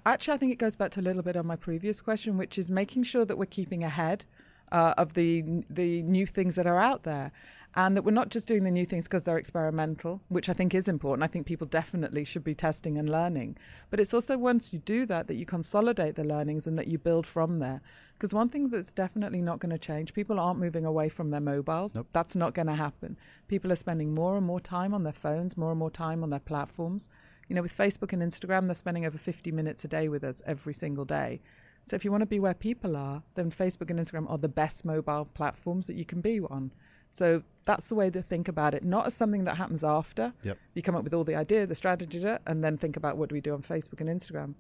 actually 0.05 0.33
I 0.33 0.37
think 0.37 0.51
it 0.51 0.57
goes 0.59 0.75
back 0.75 0.91
to 0.91 0.99
a 0.99 1.03
little 1.03 1.23
bit 1.23 1.37
on 1.37 1.45
my 1.47 1.55
previous 1.55 2.01
question, 2.01 2.37
which 2.37 2.57
is 2.57 2.69
making 2.69 3.03
sure 3.03 3.25
that 3.25 3.37
we're 3.37 3.45
keeping 3.45 3.83
ahead 3.83 4.25
uh, 4.71 4.93
of 4.97 5.13
the 5.13 5.63
the 5.69 6.01
new 6.03 6.25
things 6.25 6.55
that 6.55 6.67
are 6.67 6.79
out 6.79 7.03
there, 7.03 7.31
and 7.75 7.95
that 7.95 8.03
we're 8.03 8.11
not 8.11 8.29
just 8.29 8.47
doing 8.47 8.63
the 8.63 8.71
new 8.71 8.85
things 8.85 9.05
because 9.05 9.23
they're 9.23 9.37
experimental, 9.37 10.21
which 10.29 10.49
I 10.49 10.53
think 10.53 10.73
is 10.73 10.87
important. 10.87 11.23
I 11.23 11.27
think 11.27 11.45
people 11.45 11.67
definitely 11.67 12.25
should 12.25 12.43
be 12.43 12.55
testing 12.55 12.97
and 12.97 13.09
learning, 13.09 13.57
but 13.89 13.99
it's 13.99 14.13
also 14.13 14.37
once 14.37 14.73
you 14.73 14.79
do 14.79 15.05
that 15.05 15.27
that 15.27 15.35
you 15.35 15.45
consolidate 15.45 16.15
the 16.15 16.23
learnings 16.23 16.67
and 16.67 16.77
that 16.79 16.87
you 16.87 16.97
build 16.97 17.25
from 17.25 17.59
there. 17.59 17.81
Because 18.13 18.33
one 18.33 18.49
thing 18.49 18.69
that's 18.69 18.93
definitely 18.93 19.43
not 19.43 19.59
going 19.59 19.69
to 19.69 19.77
change, 19.77 20.15
people 20.15 20.39
aren't 20.39 20.59
moving 20.59 20.85
away 20.85 21.07
from 21.07 21.29
their 21.29 21.39
mobiles. 21.39 21.93
Nope. 21.93 22.07
That's 22.13 22.35
not 22.35 22.55
going 22.55 22.65
to 22.65 22.73
happen. 22.73 23.15
People 23.47 23.71
are 23.71 23.75
spending 23.75 24.15
more 24.15 24.37
and 24.37 24.45
more 24.45 24.59
time 24.59 24.95
on 24.95 25.03
their 25.03 25.13
phones, 25.13 25.55
more 25.55 25.69
and 25.69 25.77
more 25.77 25.91
time 25.91 26.23
on 26.23 26.31
their 26.31 26.39
platforms. 26.39 27.09
You 27.47 27.55
know, 27.55 27.61
with 27.61 27.77
Facebook 27.77 28.11
and 28.11 28.23
Instagram, 28.23 28.65
they're 28.65 28.73
spending 28.75 29.05
over 29.05 29.19
50 29.19 29.51
minutes 29.51 29.85
a 29.85 29.87
day 29.87 30.09
with 30.09 30.23
us 30.23 30.41
every 30.47 30.73
single 30.73 31.05
day. 31.05 31.41
So 31.87 31.95
if 31.95 32.03
you 32.03 32.11
want 32.11 32.21
to 32.21 32.27
be 32.27 32.39
where 32.39 32.53
people 32.53 32.97
are, 32.97 33.23
then 33.35 33.49
Facebook 33.49 33.89
and 33.89 33.97
Instagram 33.97 34.29
are 34.29 34.37
the 34.37 34.49
best 34.49 34.83
mobile 34.83 35.23
platforms 35.23 35.87
that 35.87 35.95
you 35.95 36.03
can 36.03 36.19
be 36.19 36.41
on. 36.41 36.73
So 37.09 37.43
that's 37.63 37.87
the 37.87 37.95
way 37.95 38.09
to 38.09 38.21
think 38.21 38.49
about 38.49 38.73
it, 38.73 38.83
not 38.83 39.07
as 39.07 39.13
something 39.13 39.45
that 39.45 39.55
happens 39.55 39.85
after. 39.85 40.33
Yep. 40.43 40.57
You 40.73 40.81
come 40.81 40.95
up 40.97 41.05
with 41.05 41.13
all 41.13 41.23
the 41.23 41.35
idea, 41.35 41.65
the 41.65 41.75
strategy, 41.75 42.21
and 42.45 42.61
then 42.61 42.77
think 42.77 42.97
about 42.97 43.15
what 43.15 43.29
do 43.29 43.35
we 43.35 43.39
do 43.39 43.53
on 43.53 43.61
Facebook 43.61 44.01
and 44.01 44.09
Instagram. 44.09 44.55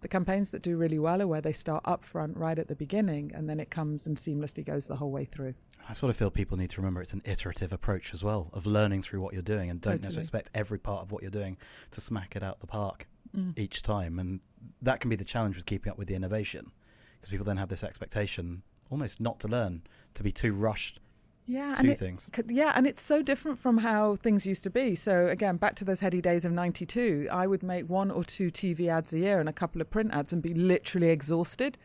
The 0.00 0.08
campaigns 0.08 0.50
that 0.50 0.62
do 0.62 0.76
really 0.76 0.98
well 0.98 1.22
are 1.22 1.28
where 1.28 1.40
they 1.40 1.52
start 1.52 1.82
up 1.84 2.02
front 2.02 2.36
right 2.36 2.58
at 2.58 2.66
the 2.66 2.74
beginning 2.74 3.30
and 3.32 3.48
then 3.48 3.60
it 3.60 3.70
comes 3.70 4.08
and 4.08 4.16
seamlessly 4.16 4.66
goes 4.66 4.88
the 4.88 4.96
whole 4.96 5.12
way 5.12 5.24
through. 5.24 5.54
I 5.88 5.92
sort 5.92 6.10
of 6.10 6.16
feel 6.16 6.32
people 6.32 6.58
need 6.58 6.70
to 6.70 6.80
remember 6.80 7.00
it's 7.00 7.12
an 7.12 7.22
iterative 7.24 7.72
approach 7.72 8.12
as 8.12 8.24
well 8.24 8.50
of 8.52 8.66
learning 8.66 9.02
through 9.02 9.20
what 9.20 9.32
you're 9.32 9.42
doing 9.42 9.70
and 9.70 9.80
don't 9.80 10.02
Totally. 10.02 10.18
expect 10.18 10.50
every 10.52 10.78
part 10.78 11.02
of 11.02 11.12
what 11.12 11.22
you're 11.22 11.30
doing 11.30 11.56
to 11.92 12.00
smack 12.00 12.34
it 12.34 12.42
out 12.42 12.58
the 12.58 12.66
park 12.66 13.06
Mm. 13.36 13.58
each 13.58 13.82
time. 13.82 14.18
And 14.18 14.40
that 14.82 15.00
can 15.00 15.08
be 15.08 15.16
the 15.16 15.24
challenge 15.24 15.56
with 15.56 15.66
keeping 15.66 15.90
up 15.90 15.98
with 15.98 16.08
the 16.08 16.14
innovation 16.14 16.70
because 17.14 17.30
people 17.30 17.44
then 17.44 17.56
have 17.56 17.68
this 17.68 17.82
expectation 17.82 18.62
almost 18.90 19.20
not 19.20 19.40
to 19.40 19.48
learn, 19.48 19.82
to 20.14 20.22
be 20.22 20.30
too 20.30 20.52
rushed 20.52 21.00
Yeah, 21.46 21.74
to 21.74 21.80
and 21.80 21.90
it, 21.90 21.98
things. 21.98 22.28
Yeah, 22.48 22.72
and 22.74 22.86
it's 22.86 23.00
so 23.00 23.22
different 23.22 23.58
from 23.58 23.78
how 23.78 24.16
things 24.16 24.44
used 24.46 24.64
to 24.64 24.70
be. 24.70 24.94
So 24.94 25.28
again, 25.28 25.56
back 25.56 25.74
to 25.76 25.84
those 25.84 26.00
heady 26.00 26.20
days 26.20 26.44
of 26.44 26.52
'92, 26.52 27.28
I 27.32 27.46
would 27.46 27.62
make 27.62 27.88
one 27.88 28.10
or 28.10 28.22
two 28.22 28.50
TV 28.50 28.88
ads 28.88 29.12
a 29.14 29.18
year 29.20 29.40
and 29.40 29.48
a 29.48 29.52
couple 29.52 29.80
of 29.80 29.88
print 29.88 30.12
ads 30.14 30.32
and 30.32 30.42
be 30.42 30.52
literally 30.52 31.08
exhausted. 31.08 31.78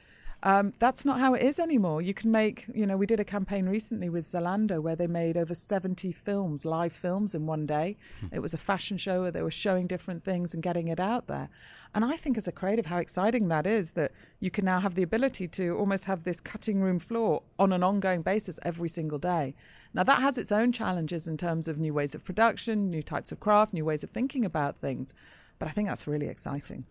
Um, 0.47 0.71
that's 0.79 1.03
not 1.03 1.19
how 1.19 1.33
it 1.33 1.41
is 1.41 1.59
anymore. 1.59 2.01
You 2.01 2.13
can 2.13 2.31
make, 2.31 2.67
you 2.73 2.87
know, 2.87 2.95
we 2.95 3.05
did 3.05 3.19
a 3.19 3.25
campaign 3.25 3.67
recently 3.67 4.07
with 4.07 4.23
Zalando 4.25 4.81
where 4.81 4.95
they 4.95 5.05
made 5.05 5.35
over 5.35 5.53
70 5.53 6.13
films, 6.13 6.63
live 6.63 6.93
films 6.93 7.35
in 7.35 7.45
one 7.45 7.65
day. 7.65 7.97
Hmm. 8.21 8.27
It 8.31 8.39
was 8.39 8.53
a 8.53 8.57
fashion 8.57 8.97
show 8.97 9.23
where 9.23 9.31
they 9.31 9.41
were 9.41 9.51
showing 9.51 9.87
different 9.87 10.23
things 10.23 10.53
and 10.53 10.63
getting 10.63 10.87
it 10.87 11.01
out 11.01 11.27
there. 11.27 11.49
And 11.93 12.05
I 12.05 12.15
think 12.15 12.37
as 12.37 12.47
a 12.47 12.53
creative, 12.53 12.85
how 12.85 12.99
exciting 12.99 13.49
that 13.49 13.67
is 13.67 13.91
that 13.93 14.13
you 14.39 14.49
can 14.49 14.63
now 14.63 14.79
have 14.79 14.95
the 14.95 15.03
ability 15.03 15.49
to 15.49 15.75
almost 15.75 16.05
have 16.05 16.23
this 16.23 16.39
cutting 16.39 16.79
room 16.79 16.97
floor 16.97 17.43
on 17.59 17.73
an 17.73 17.83
ongoing 17.83 18.21
basis 18.21 18.57
every 18.63 18.87
single 18.87 19.19
day. 19.19 19.53
Now, 19.93 20.03
that 20.03 20.21
has 20.21 20.37
its 20.37 20.53
own 20.53 20.71
challenges 20.71 21.27
in 21.27 21.35
terms 21.35 21.67
of 21.67 21.77
new 21.77 21.93
ways 21.93 22.15
of 22.15 22.23
production, 22.23 22.89
new 22.89 23.03
types 23.03 23.33
of 23.33 23.41
craft, 23.41 23.73
new 23.73 23.83
ways 23.83 24.01
of 24.01 24.11
thinking 24.11 24.45
about 24.45 24.77
things. 24.77 25.13
But 25.59 25.67
I 25.67 25.71
think 25.71 25.89
that's 25.89 26.07
really 26.07 26.27
exciting. 26.27 26.85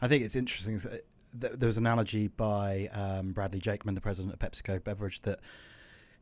I 0.00 0.06
think 0.06 0.22
it's 0.22 0.36
interesting. 0.36 0.78
There 1.32 1.66
was 1.66 1.76
an 1.76 1.86
analogy 1.86 2.28
by 2.28 2.88
um, 2.92 3.32
Bradley 3.32 3.60
Jakeman, 3.60 3.94
the 3.94 4.00
president 4.00 4.34
of 4.34 4.38
PepsiCo 4.40 4.82
Beverage, 4.82 5.22
that 5.22 5.38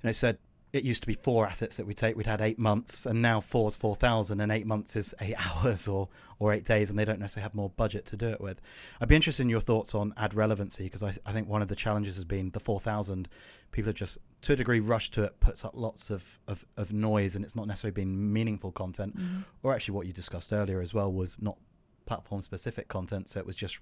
you 0.02 0.08
know 0.08 0.12
said 0.12 0.38
it 0.72 0.84
used 0.84 1.02
to 1.02 1.06
be 1.06 1.14
four 1.14 1.46
assets 1.46 1.78
that 1.78 1.86
we 1.86 1.94
take. 1.94 2.16
We'd 2.16 2.26
had 2.26 2.40
eight 2.40 2.58
months, 2.58 3.06
and 3.06 3.22
now 3.22 3.40
four 3.40 3.68
is 3.68 3.76
four 3.76 3.94
thousand, 3.94 4.40
and 4.40 4.52
eight 4.52 4.66
months 4.66 4.96
is 4.96 5.14
eight 5.20 5.34
hours 5.46 5.88
or 5.88 6.08
or 6.38 6.52
eight 6.52 6.64
days, 6.64 6.90
and 6.90 6.98
they 6.98 7.04
don't 7.04 7.18
necessarily 7.18 7.44
have 7.44 7.54
more 7.54 7.70
budget 7.70 8.04
to 8.06 8.16
do 8.16 8.28
it 8.28 8.40
with. 8.40 8.60
I'd 9.00 9.08
be 9.08 9.16
interested 9.16 9.42
in 9.42 9.48
your 9.48 9.60
thoughts 9.60 9.94
on 9.94 10.12
ad 10.16 10.34
relevancy 10.34 10.84
because 10.84 11.02
I, 11.02 11.12
I 11.24 11.32
think 11.32 11.48
one 11.48 11.62
of 11.62 11.68
the 11.68 11.76
challenges 11.76 12.16
has 12.16 12.24
been 12.24 12.50
the 12.50 12.60
four 12.60 12.80
thousand. 12.80 13.28
People 13.70 13.90
have 13.90 13.96
just, 13.96 14.18
to 14.42 14.54
a 14.54 14.56
degree, 14.56 14.80
rushed 14.80 15.12
to 15.14 15.24
it, 15.24 15.40
puts 15.40 15.62
up 15.62 15.72
lots 15.74 16.08
of, 16.08 16.38
of, 16.48 16.64
of 16.78 16.90
noise, 16.90 17.36
and 17.36 17.44
it's 17.44 17.54
not 17.54 17.66
necessarily 17.66 17.94
been 17.94 18.32
meaningful 18.32 18.72
content. 18.72 19.16
Mm-hmm. 19.16 19.40
Or 19.62 19.74
actually, 19.74 19.94
what 19.94 20.06
you 20.06 20.12
discussed 20.12 20.52
earlier 20.52 20.80
as 20.80 20.94
well 20.94 21.12
was 21.12 21.40
not 21.40 21.58
platform 22.06 22.40
specific 22.40 22.88
content, 22.88 23.28
so 23.28 23.40
it 23.40 23.46
was 23.46 23.56
just 23.56 23.78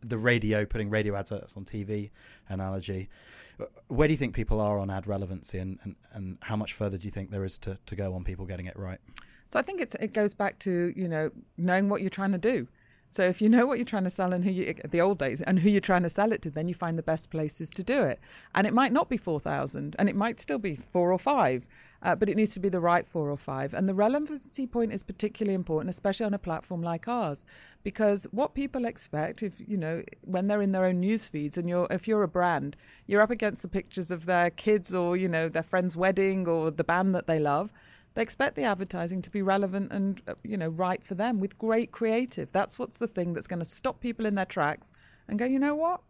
the 0.00 0.18
radio 0.18 0.64
putting 0.64 0.90
radio 0.90 1.14
adverts 1.16 1.56
on 1.56 1.64
TV 1.64 2.10
analogy. 2.48 3.08
Uh, 3.58 3.64
where 3.88 4.08
do 4.08 4.12
you 4.12 4.18
think 4.18 4.34
people 4.34 4.60
are 4.60 4.78
on 4.78 4.90
ad 4.90 5.06
relevancy, 5.06 5.58
and, 5.58 5.78
and, 5.82 5.96
and 6.12 6.38
how 6.42 6.56
much 6.56 6.72
further 6.74 6.98
do 6.98 7.04
you 7.04 7.10
think 7.10 7.30
there 7.30 7.44
is 7.44 7.58
to, 7.58 7.78
to 7.86 7.96
go 7.96 8.14
on 8.14 8.24
people 8.24 8.44
getting 8.46 8.66
it 8.66 8.76
right? 8.76 8.98
So 9.50 9.58
I 9.58 9.62
think 9.62 9.80
it's 9.80 9.94
it 9.96 10.12
goes 10.12 10.34
back 10.34 10.58
to 10.60 10.92
you 10.96 11.08
know 11.08 11.30
knowing 11.56 11.88
what 11.88 12.00
you're 12.00 12.10
trying 12.10 12.32
to 12.32 12.38
do. 12.38 12.68
So 13.08 13.22
if 13.22 13.40
you 13.40 13.48
know 13.48 13.66
what 13.66 13.78
you're 13.78 13.84
trying 13.84 14.04
to 14.04 14.10
sell 14.10 14.32
and 14.32 14.44
who 14.44 14.50
you 14.50 14.74
the 14.88 15.00
old 15.00 15.18
days 15.18 15.40
and 15.40 15.60
who 15.60 15.70
you're 15.70 15.80
trying 15.80 16.02
to 16.02 16.08
sell 16.08 16.32
it 16.32 16.42
to, 16.42 16.50
then 16.50 16.68
you 16.68 16.74
find 16.74 16.98
the 16.98 17.02
best 17.02 17.30
places 17.30 17.70
to 17.72 17.82
do 17.82 18.02
it. 18.02 18.20
And 18.54 18.66
it 18.66 18.74
might 18.74 18.92
not 18.92 19.08
be 19.08 19.16
four 19.16 19.40
thousand, 19.40 19.96
and 19.98 20.08
it 20.08 20.16
might 20.16 20.40
still 20.40 20.58
be 20.58 20.76
four 20.76 21.12
or 21.12 21.18
five 21.18 21.66
uh, 22.02 22.14
but 22.14 22.28
it 22.28 22.36
needs 22.36 22.54
to 22.54 22.60
be 22.60 22.68
the 22.68 22.80
right 22.80 23.06
four 23.06 23.30
or 23.30 23.36
five. 23.36 23.74
And 23.74 23.88
the 23.88 23.94
relevancy 23.94 24.66
point 24.66 24.92
is 24.92 25.02
particularly 25.02 25.54
important, 25.54 25.90
especially 25.90 26.26
on 26.26 26.34
a 26.34 26.38
platform 26.38 26.82
like 26.82 27.08
ours, 27.08 27.44
because 27.82 28.26
what 28.30 28.54
people 28.54 28.84
expect, 28.84 29.42
if 29.42 29.54
you 29.58 29.76
know, 29.76 30.02
when 30.22 30.46
they're 30.46 30.62
in 30.62 30.72
their 30.72 30.84
own 30.84 31.00
news 31.00 31.28
feeds, 31.28 31.58
and 31.58 31.68
you're 31.68 31.88
if 31.90 32.06
you're 32.06 32.22
a 32.22 32.28
brand, 32.28 32.76
you're 33.06 33.22
up 33.22 33.30
against 33.30 33.62
the 33.62 33.68
pictures 33.68 34.10
of 34.10 34.26
their 34.26 34.50
kids 34.50 34.94
or 34.94 35.16
you 35.16 35.28
know 35.28 35.48
their 35.48 35.62
friend's 35.62 35.96
wedding 35.96 36.46
or 36.46 36.70
the 36.70 36.84
band 36.84 37.14
that 37.14 37.26
they 37.26 37.38
love. 37.38 37.72
They 38.16 38.22
expect 38.22 38.56
the 38.56 38.64
advertising 38.64 39.22
to 39.22 39.30
be 39.30 39.42
relevant 39.42 39.92
and 39.92 40.20
uh, 40.26 40.34
you 40.42 40.56
know 40.56 40.70
right 40.70 41.04
for 41.04 41.14
them 41.14 41.38
with 41.38 41.58
great 41.58 41.92
creative. 41.92 42.50
That's 42.50 42.78
what's 42.78 42.98
the 42.98 43.06
thing 43.06 43.34
that's 43.34 43.46
going 43.46 43.58
to 43.60 43.64
stop 43.64 44.00
people 44.00 44.26
in 44.26 44.34
their 44.34 44.46
tracks 44.46 44.92
and 45.28 45.38
go, 45.38 45.44
you 45.44 45.58
know 45.58 45.74
what? 45.74 46.00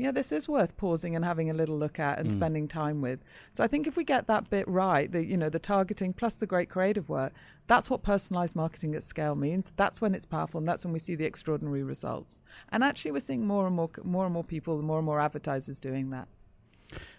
yeah, 0.00 0.10
this 0.10 0.32
is 0.32 0.48
worth 0.48 0.78
pausing 0.78 1.14
and 1.14 1.26
having 1.26 1.50
a 1.50 1.52
little 1.52 1.76
look 1.76 1.98
at 1.98 2.18
and 2.18 2.30
mm. 2.30 2.32
spending 2.32 2.66
time 2.66 3.02
with. 3.02 3.22
So 3.52 3.62
I 3.62 3.66
think 3.66 3.86
if 3.86 3.98
we 3.98 4.04
get 4.04 4.26
that 4.28 4.48
bit 4.48 4.66
right, 4.66 5.12
the 5.12 5.22
you 5.22 5.36
know 5.36 5.50
the 5.50 5.58
targeting 5.58 6.14
plus 6.14 6.36
the 6.36 6.46
great 6.46 6.70
creative 6.70 7.10
work, 7.10 7.34
that's 7.66 7.90
what 7.90 8.02
personalized 8.02 8.56
marketing 8.56 8.94
at 8.94 9.02
scale 9.02 9.34
means. 9.34 9.72
That's 9.76 10.00
when 10.00 10.14
it's 10.14 10.24
powerful, 10.24 10.56
and 10.56 10.66
that's 10.66 10.86
when 10.86 10.94
we 10.94 10.98
see 10.98 11.16
the 11.16 11.26
extraordinary 11.26 11.82
results. 11.82 12.40
And 12.70 12.82
actually, 12.82 13.10
we're 13.10 13.20
seeing 13.20 13.46
more 13.46 13.66
and 13.66 13.76
more 13.76 13.90
more 14.02 14.24
and 14.24 14.32
more 14.32 14.42
people, 14.42 14.80
more 14.80 14.96
and 14.96 15.04
more 15.04 15.20
advertisers 15.20 15.80
doing 15.80 16.08
that. 16.10 16.28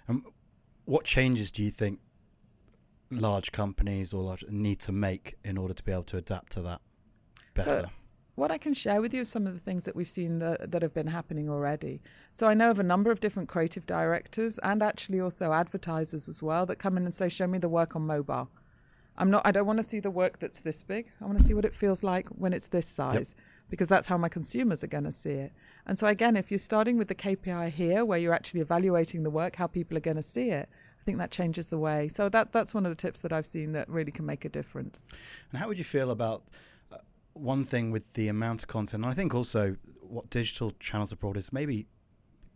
Um, 0.10 0.26
what 0.86 1.06
changes 1.06 1.52
do 1.52 1.62
you 1.62 1.70
think 1.70 2.00
large 3.12 3.52
companies 3.52 4.14
or 4.14 4.24
large 4.24 4.46
need 4.50 4.80
to 4.80 4.92
make 4.92 5.36
in 5.44 5.58
order 5.58 5.74
to 5.74 5.84
be 5.84 5.92
able 5.92 6.04
to 6.04 6.18
adapt 6.18 6.54
to 6.54 6.62
that 6.62 6.82
better? 7.54 7.84
So, 7.84 7.90
what 8.36 8.50
I 8.50 8.58
can 8.58 8.74
share 8.74 9.02
with 9.02 9.14
you 9.14 9.22
is 9.22 9.30
some 9.30 9.46
of 9.46 9.54
the 9.54 9.60
things 9.60 9.86
that 9.86 9.96
we've 9.96 10.10
seen 10.10 10.40
that, 10.40 10.72
that 10.72 10.82
have 10.82 10.94
been 10.94 11.08
happening 11.08 11.50
already. 11.50 12.02
So 12.32 12.48
I 12.48 12.54
know 12.54 12.72
of 12.72 12.80
a 12.80 12.84
number 12.84 13.12
of 13.12 13.20
different 13.20 13.50
creative 13.50 13.86
directors 13.86 14.58
and 14.60 14.82
actually 14.82 15.20
also 15.20 15.52
advertisers 15.52 16.30
as 16.30 16.42
well 16.42 16.66
that 16.66 16.78
come 16.78 16.98
in 16.98 17.04
and 17.04 17.14
say, 17.14 17.30
"Show 17.30 17.48
me 17.48 17.58
the 17.58 17.70
work 17.70 17.96
on 17.96 18.04
mobile." 18.08 18.50
I'm 19.18 19.30
not. 19.30 19.46
I 19.46 19.52
don't 19.52 19.68
want 19.68 19.78
to 19.78 19.88
see 19.88 20.00
the 20.00 20.10
work 20.10 20.40
that's 20.40 20.62
this 20.62 20.84
big. 20.84 21.12
I 21.22 21.26
want 21.26 21.38
to 21.38 21.44
see 21.44 21.54
what 21.54 21.66
it 21.66 21.76
feels 21.76 22.04
like 22.04 22.30
when 22.30 22.54
it's 22.54 22.68
this 22.68 22.88
size. 22.88 23.36
Yep. 23.38 23.46
Because 23.70 23.88
that's 23.88 24.08
how 24.08 24.18
my 24.18 24.28
consumers 24.28 24.84
are 24.84 24.88
going 24.88 25.06
to 25.06 25.12
see 25.12 25.32
it. 25.32 25.54
And 25.86 25.98
so, 25.98 26.08
again, 26.08 26.36
if 26.36 26.52
you're 26.52 26.58
starting 26.58 26.98
with 26.98 27.08
the 27.08 27.16
KPI 27.16 27.70
here, 27.70 28.04
where 28.04 28.20
you're 28.20 28.34
actually 28.34 28.60
evaluating 28.60 29.24
the 29.24 29.30
work, 29.30 29.56
how 29.56 29.68
people 29.68 29.96
are 29.96 30.02
going 30.02 30.18
to 30.18 30.24
see 30.24 30.50
it, 30.50 30.68
I 31.02 31.04
think 31.04 31.18
that 31.18 31.32
changes 31.32 31.68
the 31.68 31.80
way. 31.80 32.08
So 32.08 32.30
that 32.30 32.52
that's 32.52 32.74
one 32.74 32.86
of 32.86 32.92
the 32.92 32.96
tips 32.96 33.22
that 33.22 33.34
I've 33.34 33.48
seen 33.48 33.72
that 33.72 33.90
really 33.90 34.12
can 34.12 34.26
make 34.26 34.46
a 34.46 34.50
difference. 34.50 35.04
And 35.52 35.60
how 35.60 35.68
would 35.68 35.78
you 35.78 35.84
feel 35.84 36.12
about 36.12 36.44
uh, 36.92 36.98
one 37.34 37.64
thing 37.64 37.90
with 37.90 38.14
the 38.14 38.28
amount 38.28 38.64
of 38.64 38.68
content, 38.68 39.04
and 39.04 39.12
I 39.12 39.16
think 39.16 39.34
also 39.34 39.78
what 40.02 40.30
digital 40.30 40.74
channels 40.80 41.10
have 41.10 41.20
brought 41.20 41.38
is 41.38 41.52
maybe 41.52 41.88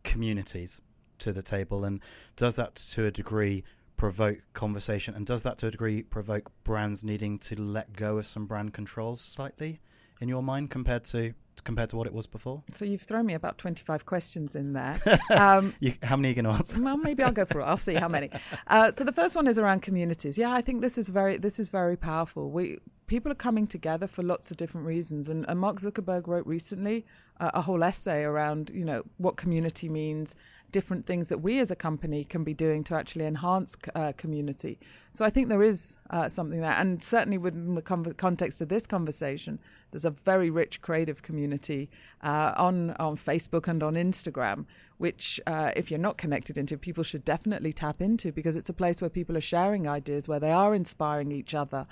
communities 0.04 0.80
to 1.20 1.34
the 1.34 1.42
table, 1.42 1.84
and 1.84 2.02
does 2.36 2.56
that 2.58 2.76
to 2.76 3.06
a 3.06 3.12
degree 3.12 3.64
provoke 3.98 4.40
conversation, 4.54 5.16
and 5.16 5.26
does 5.26 5.42
that 5.44 5.58
to 5.60 5.68
a 5.68 5.72
degree 5.72 6.04
provoke 6.04 6.52
brands 6.64 7.04
needing 7.04 7.40
to 7.40 7.60
let 7.60 7.94
go 7.94 8.18
of 8.18 8.28
some 8.28 8.46
brand 8.46 8.74
controls 8.74 9.22
slightly 9.22 9.80
in 10.22 10.30
your 10.30 10.44
mind 10.44 10.70
compared 10.70 11.04
to 11.06 11.34
compared 11.64 11.90
to 11.90 11.96
what 11.96 12.06
it 12.06 12.14
was 12.14 12.28
before? 12.28 12.64
So 12.72 12.86
you've 12.86 13.02
thrown 13.02 13.26
me 13.26 13.34
about 13.34 13.58
25 13.58 14.06
questions 14.06 14.56
in 14.56 14.74
there. 14.74 15.00
Um, 15.32 15.74
you, 15.80 15.94
how 16.04 16.16
many 16.16 16.30
are 16.30 16.32
you 16.32 16.42
going 16.42 16.46
to 16.46 16.58
answer? 16.60 16.82
Well, 16.82 16.98
maybe 16.98 17.24
I'll 17.24 17.32
go 17.32 17.46
for 17.46 17.62
it. 17.62 17.64
I'll 17.64 17.78
see 17.78 17.96
how 17.96 18.08
many. 18.08 18.30
Uh, 18.68 18.92
so 18.92 19.04
the 19.04 19.12
first 19.12 19.36
one 19.36 19.48
is 19.48 19.58
around 19.58 19.82
communities. 19.82 20.38
Yeah, 20.38 20.52
I 20.52 20.62
think 20.62 20.82
this 20.82 20.98
is 20.98 21.10
very 21.10 21.38
this 21.38 21.60
is 21.60 21.70
very 21.70 21.98
powerful. 21.98 22.52
We 22.52 22.80
people 23.08 23.32
are 23.32 23.36
coming 23.36 23.68
together 23.68 24.08
for 24.08 24.24
lots 24.24 24.52
of 24.52 24.58
different 24.58 24.88
reasons. 24.88 25.30
And, 25.30 25.46
and 25.48 25.60
Mark 25.60 25.78
Zuckerberg 25.78 26.28
wrote 26.28 26.46
recently 26.46 27.06
a 27.40 27.62
whole 27.62 27.84
essay 27.84 28.24
around, 28.24 28.72
you 28.74 28.86
know, 28.86 29.04
what 29.18 29.36
community 29.36 29.90
means, 29.90 30.36
different 30.72 31.06
things 31.06 31.30
that 31.30 31.38
we 31.38 31.60
as 31.60 31.72
a 31.72 31.76
company 31.76 32.24
can 32.24 32.44
be 32.44 32.54
doing 32.54 32.84
to 32.84 32.96
actually 32.96 33.26
enhance 33.26 33.78
uh, 33.96 34.12
community. 34.18 34.78
So 35.12 35.24
I 35.24 35.30
think 35.30 35.48
there 35.48 35.64
is 35.64 35.96
uh, 36.10 36.28
something 36.28 36.60
there. 36.60 36.74
And 36.74 37.02
certainly 37.04 37.38
within 37.38 37.76
the 37.76 37.82
context 37.82 38.60
of 38.60 38.68
this 38.68 38.86
conversation, 38.86 39.60
there's 39.92 40.06
a 40.06 40.12
very 40.12 40.50
rich 40.50 40.82
creative 40.82 41.22
community 41.22 41.90
uh, 42.22 42.54
on, 42.58 42.92
on 43.00 43.16
Facebook 43.16 43.68
and 43.70 43.82
on 43.84 43.94
Instagram, 43.94 44.66
which, 44.98 45.40
uh, 45.48 45.72
if 45.78 45.90
you're 45.90 46.00
not 46.00 46.18
connected 46.18 46.58
into, 46.58 46.78
people 46.78 47.04
should 47.04 47.24
definitely 47.24 47.72
tap 47.72 48.02
into 48.02 48.34
because 48.34 48.58
it's 48.58 48.70
a 48.70 48.74
place 48.74 49.02
where 49.02 49.10
people 49.10 49.38
are 49.38 49.42
sharing 49.42 49.88
ideas, 49.88 50.28
where 50.28 50.40
they 50.42 50.52
are 50.52 50.76
inspiring 50.76 51.32
each 51.32 51.54
other 51.54 51.88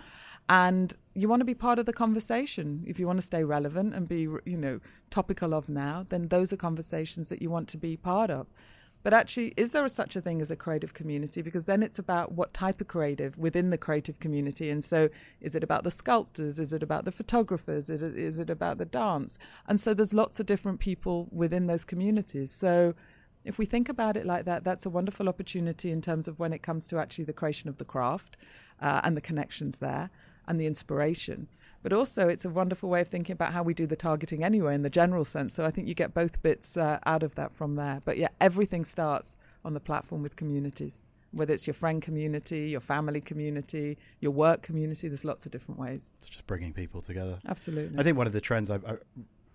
and 0.50 0.96
you 1.16 1.28
want 1.28 1.42
to 1.42 1.46
be 1.46 1.54
part 1.54 1.80
of 1.80 1.86
the 1.86 1.94
conversation. 1.94 2.84
If 2.88 3.00
you 3.00 3.08
want 3.08 3.20
to 3.20 3.26
stay 3.26 3.44
relevant 3.44 3.94
and 3.94 4.08
be 4.08 4.22
you 4.46 4.58
know 4.58 4.80
topical 5.10 5.54
of 5.54 5.70
now 5.70 6.06
then 6.10 6.28
those 6.30 6.52
are 6.52 6.58
conversations 6.58 7.30
that 7.30 7.42
you 7.42 7.50
want 7.50 7.68
to 7.70 7.78
be 7.78 7.98
part 7.98 8.30
of. 8.30 8.48
But 9.04 9.14
actually 9.14 9.54
is 9.58 9.74
there 9.74 9.86
a, 9.86 9.90
such 9.90 10.16
a 10.16 10.22
thing 10.22 10.42
as 10.42 10.50
a 10.50 10.56
creative 10.56 10.94
community? 10.94 11.42
Because 11.42 11.66
then 11.66 11.84
it's 11.84 12.00
about 12.00 12.32
what 12.32 12.54
type 12.54 12.80
of 12.80 12.88
creative 12.88 13.38
within 13.38 13.70
the 13.70 13.78
creative 13.78 14.20
community. 14.20 14.70
And 14.70 14.84
so 14.84 15.10
is 15.42 15.56
it 15.56 15.64
about 15.64 15.84
the 15.84 15.92
sculptors? 15.92 16.58
Is 16.58 16.72
it 16.72 16.82
about 16.82 17.06
the 17.06 17.12
photographers? 17.12 17.90
Is 17.90 18.02
it, 18.02 18.18
is 18.18 18.40
it 18.40 18.50
about 18.50 18.78
the 18.78 18.86
dance? 18.86 19.38
And 19.68 19.80
so 19.80 19.94
there's 19.94 20.14
lots 20.14 20.40
of 20.40 20.46
different 20.46 20.80
people 20.80 21.28
within 21.32 21.68
those 21.68 21.84
communities. 21.84 22.52
So 22.52 22.96
if 23.44 23.58
we 23.58 23.66
think 23.66 23.90
about 23.90 24.16
it 24.16 24.26
like 24.26 24.46
that, 24.46 24.64
that's 24.64 24.86
a 24.86 24.90
wonderful 24.90 25.28
opportunity 25.28 25.92
in 25.92 26.02
terms 26.02 26.30
of 26.30 26.40
when 26.40 26.54
it 26.54 26.64
comes 26.64 26.88
to 26.88 26.98
actually 26.98 27.26
the 27.26 27.34
creation 27.34 27.68
of 27.68 27.78
the 27.78 27.86
craft 27.86 28.38
uh, 28.82 29.02
and 29.04 29.18
the 29.18 29.22
connections 29.22 29.80
there 29.80 30.10
and 30.48 30.60
the 30.60 30.66
inspiration. 30.66 31.48
But 31.82 31.92
also, 31.92 32.30
it's 32.30 32.46
a 32.46 32.50
wonderful 32.50 32.90
way 32.90 33.02
of 33.02 33.10
thinking 33.10 33.34
about 33.34 33.52
how 33.52 33.62
we 33.62 33.74
do 33.74 33.86
the 33.86 33.98
targeting 33.98 34.44
anyway, 34.44 34.74
in 34.74 34.84
the 34.84 34.90
general 34.90 35.26
sense. 35.26 35.54
So 35.54 35.66
I 35.66 35.72
think 35.72 35.88
you 35.88 35.94
get 35.94 36.14
both 36.14 36.42
bits 36.42 36.78
uh, 36.78 37.00
out 37.06 37.24
of 37.24 37.36
that 37.36 37.52
from 37.52 37.76
there. 37.76 38.02
But 38.06 38.18
yeah, 38.18 38.30
everything 38.40 38.86
starts 38.86 39.36
on 39.66 39.74
the 39.74 39.82
platform 39.82 40.24
with 40.24 40.38
communities, 40.38 41.02
whether 41.32 41.54
it's 41.54 41.68
your 41.68 41.74
friend 41.74 42.02
community, 42.02 42.70
your 42.70 42.80
family 42.80 43.20
community, 43.20 43.98
your 44.22 44.32
work 44.32 44.62
community. 44.62 45.10
There's 45.10 45.26
lots 45.26 45.46
of 45.46 45.52
different 45.52 45.78
ways. 45.78 46.12
It's 46.20 46.30
just 46.30 46.48
bringing 46.48 46.72
people 46.72 47.02
together. 47.02 47.38
Absolutely. 47.46 48.00
I 48.00 48.04
think 48.04 48.18
one 48.18 48.28
of 48.28 48.34
the 48.34 48.42
trends 48.42 48.70
I, 48.70 48.76
I 48.76 48.96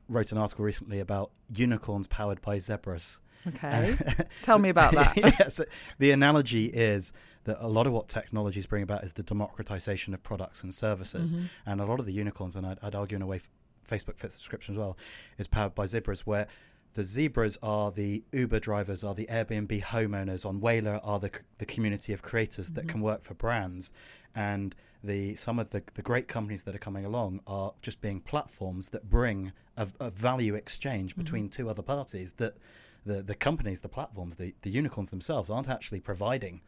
wrote 0.08 0.32
an 0.32 0.38
article 0.38 0.64
recently 0.64 1.00
about 1.00 1.30
unicorns 1.54 2.06
powered 2.06 2.40
by 2.40 2.58
zebras. 2.58 3.20
Okay. 3.46 3.96
Tell 4.42 4.58
me 4.58 4.68
about 4.68 4.94
that. 4.94 5.16
yeah, 5.16 5.48
so 5.48 5.64
the 5.98 6.10
analogy 6.10 6.66
is 6.66 7.12
that 7.44 7.58
a 7.60 7.68
lot 7.68 7.86
of 7.86 7.92
what 7.92 8.08
technologies 8.08 8.66
bring 8.66 8.82
about 8.82 9.04
is 9.04 9.14
the 9.14 9.22
democratization 9.22 10.12
of 10.14 10.22
products 10.22 10.62
and 10.62 10.74
services. 10.74 11.32
Mm-hmm. 11.32 11.46
And 11.66 11.80
a 11.80 11.86
lot 11.86 12.00
of 12.00 12.06
the 12.06 12.12
unicorns, 12.12 12.56
and 12.56 12.66
I'd, 12.66 12.78
I'd 12.82 12.94
argue 12.94 13.16
in 13.16 13.22
a 13.22 13.26
way, 13.26 13.40
Facebook 13.88 14.16
fits 14.16 14.34
the 14.34 14.40
description 14.40 14.74
as 14.74 14.78
well, 14.78 14.96
is 15.38 15.46
powered 15.46 15.74
by 15.74 15.86
zebras, 15.86 16.26
where 16.26 16.46
the 16.94 17.04
zebras 17.04 17.58
are 17.62 17.90
the 17.90 18.24
Uber 18.32 18.60
drivers, 18.60 19.04
are 19.04 19.14
the 19.14 19.26
Airbnb 19.26 19.82
homeowners. 19.82 20.44
On 20.44 20.60
Whalar 20.60 21.00
are 21.02 21.18
the 21.18 21.30
the 21.58 21.66
community 21.66 22.12
of 22.12 22.22
creators 22.22 22.66
mm-hmm. 22.66 22.74
that 22.76 22.88
can 22.88 23.00
work 23.00 23.22
for 23.22 23.34
brands, 23.34 23.92
and 24.34 24.74
the 25.02 25.34
some 25.36 25.58
of 25.58 25.70
the 25.70 25.82
the 25.94 26.02
great 26.02 26.28
companies 26.28 26.62
that 26.64 26.74
are 26.74 26.78
coming 26.78 27.04
along 27.04 27.40
are 27.46 27.72
just 27.82 28.00
being 28.00 28.20
platforms 28.20 28.88
that 28.90 29.08
bring 29.08 29.52
a, 29.76 29.88
a 30.00 30.10
value 30.10 30.54
exchange 30.54 31.12
mm-hmm. 31.12 31.22
between 31.22 31.44
mm-hmm. 31.44 31.62
two 31.62 31.70
other 31.70 31.82
parties 31.82 32.34
that 32.34 32.56
the 33.04 33.22
the 33.22 33.34
companies, 33.34 33.80
the 33.80 33.88
platforms, 33.88 34.36
the 34.36 34.54
the 34.62 34.70
unicorns 34.70 35.10
themselves 35.10 35.50
aren't 35.50 35.68
actually 35.68 36.00
providing 36.00 36.62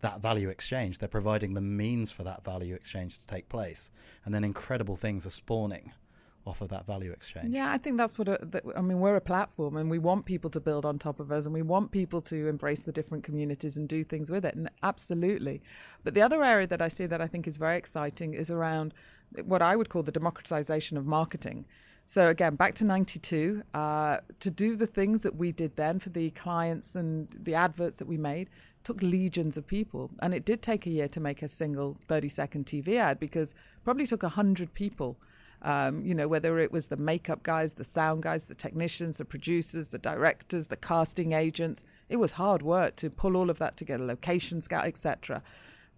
that 0.00 0.20
value 0.20 0.48
exchange. 0.48 0.98
They're 0.98 1.08
providing 1.08 1.54
the 1.54 1.60
means 1.60 2.10
for 2.12 2.22
that 2.22 2.44
value 2.44 2.74
exchange 2.74 3.18
to 3.18 3.26
take 3.26 3.48
place, 3.48 3.90
and 4.24 4.34
then 4.34 4.44
incredible 4.44 4.96
things 4.96 5.26
are 5.26 5.30
spawning 5.30 5.92
off 6.48 6.60
of 6.60 6.68
that 6.70 6.86
value 6.86 7.12
exchange. 7.12 7.54
Yeah, 7.54 7.70
I 7.70 7.78
think 7.78 7.98
that's 7.98 8.18
what 8.18 8.28
a, 8.28 8.38
that, 8.42 8.64
I 8.76 8.80
mean. 8.80 9.00
We're 9.00 9.16
a 9.16 9.20
platform, 9.20 9.76
and 9.76 9.90
we 9.90 9.98
want 9.98 10.24
people 10.24 10.50
to 10.50 10.60
build 10.60 10.84
on 10.84 10.98
top 10.98 11.20
of 11.20 11.30
us, 11.30 11.44
and 11.44 11.54
we 11.54 11.62
want 11.62 11.90
people 11.90 12.20
to 12.22 12.48
embrace 12.48 12.80
the 12.80 12.92
different 12.92 13.24
communities 13.24 13.76
and 13.76 13.88
do 13.88 14.02
things 14.04 14.30
with 14.30 14.44
it. 14.44 14.54
And 14.54 14.70
absolutely, 14.82 15.62
but 16.04 16.14
the 16.14 16.22
other 16.22 16.42
area 16.42 16.66
that 16.66 16.82
I 16.82 16.88
see 16.88 17.06
that 17.06 17.20
I 17.20 17.26
think 17.26 17.46
is 17.46 17.56
very 17.56 17.76
exciting 17.76 18.34
is 18.34 18.50
around 18.50 18.94
what 19.44 19.62
I 19.62 19.76
would 19.76 19.88
call 19.88 20.02
the 20.02 20.12
democratization 20.12 20.96
of 20.96 21.06
marketing. 21.06 21.66
So 22.04 22.30
again, 22.30 22.56
back 22.56 22.74
to 22.76 22.84
'92, 22.84 23.62
uh, 23.74 24.18
to 24.40 24.50
do 24.50 24.76
the 24.76 24.86
things 24.86 25.22
that 25.22 25.36
we 25.36 25.52
did 25.52 25.76
then 25.76 25.98
for 25.98 26.08
the 26.08 26.30
clients 26.30 26.96
and 26.96 27.28
the 27.30 27.54
adverts 27.54 27.98
that 27.98 28.08
we 28.08 28.16
made 28.16 28.48
took 28.84 29.02
legions 29.02 29.58
of 29.58 29.66
people, 29.66 30.10
and 30.20 30.32
it 30.32 30.46
did 30.46 30.62
take 30.62 30.86
a 30.86 30.90
year 30.90 31.08
to 31.08 31.20
make 31.20 31.42
a 31.42 31.48
single 31.48 31.98
30-second 32.08 32.64
TV 32.64 32.96
ad 32.96 33.20
because 33.20 33.54
probably 33.84 34.06
took 34.06 34.22
hundred 34.22 34.72
people 34.72 35.18
um, 35.62 36.04
you 36.04 36.14
know, 36.14 36.28
whether 36.28 36.58
it 36.58 36.70
was 36.70 36.86
the 36.86 36.96
makeup 36.96 37.42
guys, 37.42 37.74
the 37.74 37.84
sound 37.84 38.22
guys, 38.22 38.46
the 38.46 38.54
technicians, 38.54 39.18
the 39.18 39.24
producers, 39.24 39.88
the 39.88 39.98
directors, 39.98 40.68
the 40.68 40.76
casting 40.76 41.32
agents. 41.32 41.84
It 42.08 42.16
was 42.16 42.32
hard 42.32 42.62
work 42.62 42.96
to 42.96 43.10
pull 43.10 43.36
all 43.36 43.50
of 43.50 43.58
that 43.58 43.76
together, 43.76 44.04
location 44.04 44.60
scout, 44.60 44.86
etc. 44.86 45.42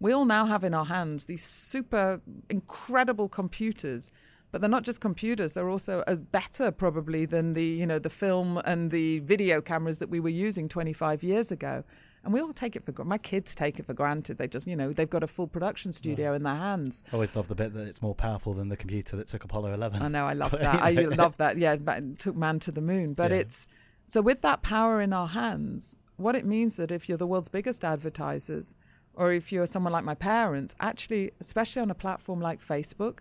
We 0.00 0.12
all 0.12 0.24
now 0.24 0.46
have 0.46 0.64
in 0.64 0.72
our 0.72 0.86
hands 0.86 1.26
these 1.26 1.44
super 1.44 2.20
incredible 2.48 3.28
computers, 3.28 4.10
but 4.50 4.62
they're 4.62 4.70
not 4.70 4.82
just 4.82 5.00
computers; 5.00 5.52
they're 5.52 5.68
also 5.68 6.02
as 6.06 6.18
better 6.18 6.70
probably 6.70 7.26
than 7.26 7.52
the 7.52 7.64
you 7.64 7.86
know 7.86 7.98
the 7.98 8.10
film 8.10 8.62
and 8.64 8.90
the 8.90 9.18
video 9.20 9.60
cameras 9.60 9.98
that 9.98 10.08
we 10.08 10.20
were 10.20 10.30
using 10.30 10.68
25 10.68 11.22
years 11.22 11.52
ago 11.52 11.84
and 12.24 12.34
we 12.34 12.40
all 12.40 12.52
take 12.52 12.76
it 12.76 12.84
for 12.84 12.92
granted. 12.92 13.08
my 13.08 13.18
kids 13.18 13.54
take 13.54 13.78
it 13.78 13.86
for 13.86 13.94
granted. 13.94 14.38
They 14.38 14.48
just 14.48 14.66
you 14.66 14.76
know 14.76 14.92
they've 14.92 15.08
got 15.08 15.22
a 15.22 15.26
full 15.26 15.46
production 15.46 15.92
studio 15.92 16.34
in 16.34 16.42
their 16.42 16.54
hands. 16.54 17.02
I 17.12 17.14
always 17.14 17.34
love 17.34 17.48
the 17.48 17.54
bit 17.54 17.72
that 17.74 17.86
it's 17.86 18.02
more 18.02 18.14
powerful 18.14 18.52
than 18.52 18.68
the 18.68 18.76
computer 18.76 19.16
that 19.16 19.28
took 19.28 19.44
Apollo 19.44 19.72
11. 19.74 20.02
I 20.02 20.08
know, 20.08 20.26
I 20.26 20.34
love 20.34 20.50
that. 20.60 20.82
I 20.82 20.90
love 20.92 21.36
that. 21.38 21.58
Yeah, 21.58 21.76
took 22.18 22.36
man 22.36 22.60
to 22.60 22.72
the 22.72 22.82
moon. 22.82 23.14
But 23.14 23.30
yeah. 23.30 23.38
it's 23.38 23.66
so 24.06 24.20
with 24.20 24.42
that 24.42 24.62
power 24.62 25.00
in 25.00 25.12
our 25.12 25.28
hands, 25.28 25.96
what 26.16 26.34
it 26.34 26.44
means 26.44 26.76
that 26.76 26.90
if 26.90 27.08
you're 27.08 27.18
the 27.18 27.26
world's 27.26 27.48
biggest 27.48 27.84
advertisers, 27.84 28.74
or 29.14 29.32
if 29.32 29.50
you're 29.52 29.66
someone 29.66 29.92
like 29.92 30.04
my 30.04 30.14
parents, 30.14 30.74
actually, 30.80 31.32
especially 31.40 31.82
on 31.82 31.90
a 31.90 31.94
platform 31.94 32.40
like 32.40 32.60
Facebook, 32.60 33.18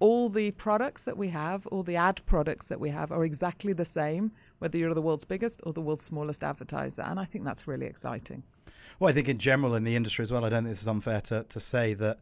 all 0.00 0.28
the 0.28 0.52
products 0.52 1.04
that 1.04 1.16
we 1.16 1.28
have, 1.28 1.66
all 1.68 1.82
the 1.82 1.96
ad 1.96 2.24
products 2.26 2.68
that 2.68 2.80
we 2.80 2.90
have, 2.90 3.10
are 3.10 3.24
exactly 3.24 3.72
the 3.72 3.84
same 3.84 4.32
whether 4.58 4.78
you're 4.78 4.94
the 4.94 5.02
world's 5.02 5.24
biggest 5.24 5.60
or 5.64 5.72
the 5.72 5.80
world's 5.80 6.04
smallest 6.04 6.42
advertiser. 6.42 7.02
And 7.02 7.18
I 7.18 7.24
think 7.24 7.44
that's 7.44 7.66
really 7.66 7.86
exciting. 7.86 8.42
Well, 8.98 9.08
I 9.10 9.12
think 9.12 9.28
in 9.28 9.38
general 9.38 9.74
in 9.74 9.84
the 9.84 9.96
industry 9.96 10.22
as 10.22 10.32
well, 10.32 10.44
I 10.44 10.48
don't 10.48 10.64
think 10.64 10.72
this 10.72 10.82
is 10.82 10.88
unfair 10.88 11.20
to, 11.22 11.44
to 11.44 11.60
say 11.60 11.94
that 11.94 12.18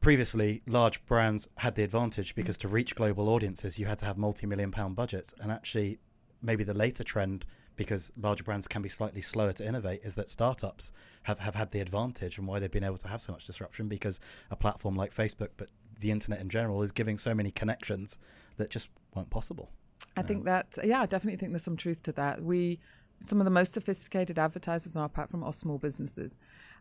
previously 0.00 0.62
large 0.66 1.04
brands 1.06 1.48
had 1.58 1.74
the 1.74 1.82
advantage 1.82 2.34
because 2.34 2.56
mm. 2.56 2.62
to 2.62 2.68
reach 2.68 2.94
global 2.94 3.28
audiences, 3.28 3.78
you 3.78 3.86
had 3.86 3.98
to 3.98 4.04
have 4.04 4.16
multi 4.16 4.46
million 4.46 4.70
pound 4.70 4.96
budgets. 4.96 5.34
And 5.40 5.52
actually, 5.52 5.98
maybe 6.42 6.64
the 6.64 6.74
later 6.74 7.04
trend 7.04 7.44
because 7.76 8.12
larger 8.20 8.42
brands 8.42 8.66
can 8.66 8.82
be 8.82 8.88
slightly 8.88 9.20
slower 9.20 9.52
to 9.52 9.64
innovate 9.64 10.00
is 10.02 10.16
that 10.16 10.28
startups 10.28 10.92
have, 11.22 11.38
have 11.38 11.54
had 11.54 11.70
the 11.70 11.80
advantage 11.80 12.36
and 12.36 12.46
why 12.46 12.58
they've 12.58 12.72
been 12.72 12.82
able 12.82 12.98
to 12.98 13.06
have 13.06 13.20
so 13.20 13.32
much 13.32 13.46
disruption 13.46 13.86
because 13.86 14.18
a 14.50 14.56
platform 14.56 14.96
like 14.96 15.14
Facebook, 15.14 15.50
but 15.56 15.68
the 16.00 16.10
internet 16.10 16.40
in 16.40 16.48
general, 16.48 16.82
is 16.82 16.92
giving 16.92 17.16
so 17.18 17.34
many 17.34 17.52
connections 17.52 18.18
that 18.56 18.68
just 18.68 18.88
weren't 19.14 19.30
possible. 19.30 19.70
I 20.16 20.22
think 20.22 20.44
that, 20.44 20.66
yeah, 20.82 21.02
I 21.02 21.06
definitely 21.06 21.38
think 21.38 21.52
there's 21.52 21.62
some 21.62 21.76
truth 21.76 22.02
to 22.04 22.12
that. 22.12 22.42
We, 22.42 22.80
some 23.20 23.40
of 23.40 23.44
the 23.44 23.50
most 23.50 23.72
sophisticated 23.72 24.38
advertisers 24.38 24.96
on 24.96 25.02
our 25.02 25.08
platform 25.08 25.44
are 25.44 25.52
small 25.52 25.78
businesses. 25.78 26.36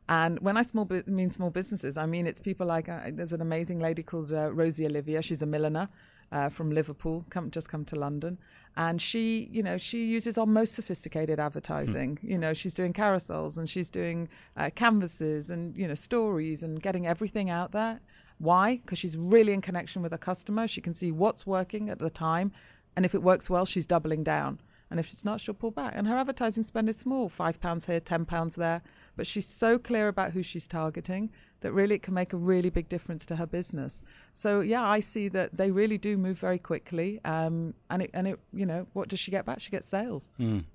And 0.09 0.39
when 0.39 0.55
I 0.55 0.61
small 0.61 0.87
mean 1.05 1.31
small 1.31 1.49
businesses, 1.49 1.97
I 1.97 2.05
mean 2.05 2.27
it's 2.27 2.39
people 2.39 2.65
like 2.65 2.87
uh, 2.87 3.01
there's 3.11 3.33
an 3.33 3.41
amazing 3.41 3.79
lady 3.79 4.03
called 4.03 4.31
uh, 4.31 4.51
Rosie 4.53 4.85
Olivia. 4.85 5.21
She's 5.21 5.41
a 5.41 5.45
milliner 5.45 5.89
uh, 6.31 6.49
from 6.49 6.71
Liverpool, 6.71 7.25
come 7.29 7.51
just 7.51 7.69
come 7.69 7.83
to 7.85 7.95
London, 7.95 8.37
and 8.77 9.01
she, 9.01 9.49
you 9.51 9.61
know, 9.61 9.77
she 9.77 10.05
uses 10.05 10.37
our 10.37 10.45
most 10.45 10.73
sophisticated 10.73 11.39
advertising. 11.39 12.17
Hmm. 12.21 12.31
You 12.31 12.37
know, 12.37 12.53
she's 12.53 12.73
doing 12.73 12.93
carousels 12.93 13.57
and 13.57 13.69
she's 13.69 13.89
doing 13.89 14.29
uh, 14.55 14.69
canvases 14.73 15.49
and 15.49 15.75
you 15.75 15.87
know 15.87 15.95
stories 15.95 16.63
and 16.63 16.81
getting 16.81 17.05
everything 17.05 17.49
out 17.49 17.73
there. 17.73 17.99
Why? 18.37 18.77
Because 18.77 18.99
she's 18.99 19.17
really 19.17 19.51
in 19.51 19.61
connection 19.61 20.01
with 20.01 20.11
the 20.11 20.17
customer. 20.17 20.67
She 20.67 20.79
can 20.79 20.93
see 20.93 21.11
what's 21.11 21.45
working 21.45 21.89
at 21.89 21.99
the 21.99 22.09
time 22.09 22.53
and 22.97 23.05
if 23.05 23.13
it 23.13 23.21
works 23.21 23.47
well, 23.47 23.63
she's 23.63 23.85
doubling 23.85 24.23
down. 24.23 24.59
And 24.89 24.99
if 24.99 25.09
it's 25.09 25.23
not, 25.23 25.39
she'll 25.39 25.53
pull 25.53 25.69
back. 25.69 25.93
And 25.95 26.07
her 26.07 26.17
advertising 26.17 26.63
spend 26.63 26.89
is 26.89 26.97
small 26.97 27.29
five 27.29 27.59
pounds 27.59 27.85
here, 27.85 27.99
ten 27.99 28.25
pounds 28.25 28.55
there. 28.55 28.81
But 29.15 29.27
she's 29.27 29.45
so 29.45 29.77
clear 29.77 30.07
about 30.07 30.31
who 30.31 30.41
she's 30.41 30.67
targeting 30.67 31.29
that 31.59 31.71
really 31.73 31.95
it 31.95 32.01
can 32.01 32.15
make 32.15 32.33
a 32.33 32.37
really 32.37 32.71
big 32.71 32.89
difference 32.89 33.23
to 33.27 33.35
her 33.35 33.45
business. 33.45 34.01
So 34.33 34.61
yeah, 34.61 34.83
I 34.83 34.99
see 34.99 35.27
that 35.29 35.55
they 35.55 35.69
really 35.69 35.99
do 35.99 36.17
move 36.17 36.39
very 36.39 36.57
quickly. 36.57 37.21
Um, 37.23 37.75
and 37.91 38.01
it 38.01 38.09
and 38.15 38.27
it 38.29 38.39
you 38.51 38.65
know, 38.65 38.87
what 38.93 39.09
does 39.09 39.19
she 39.19 39.29
get 39.29 39.45
back? 39.45 39.59
She 39.59 39.69
gets 39.69 39.87
sales. 39.87 40.31
Mm. 40.39 40.65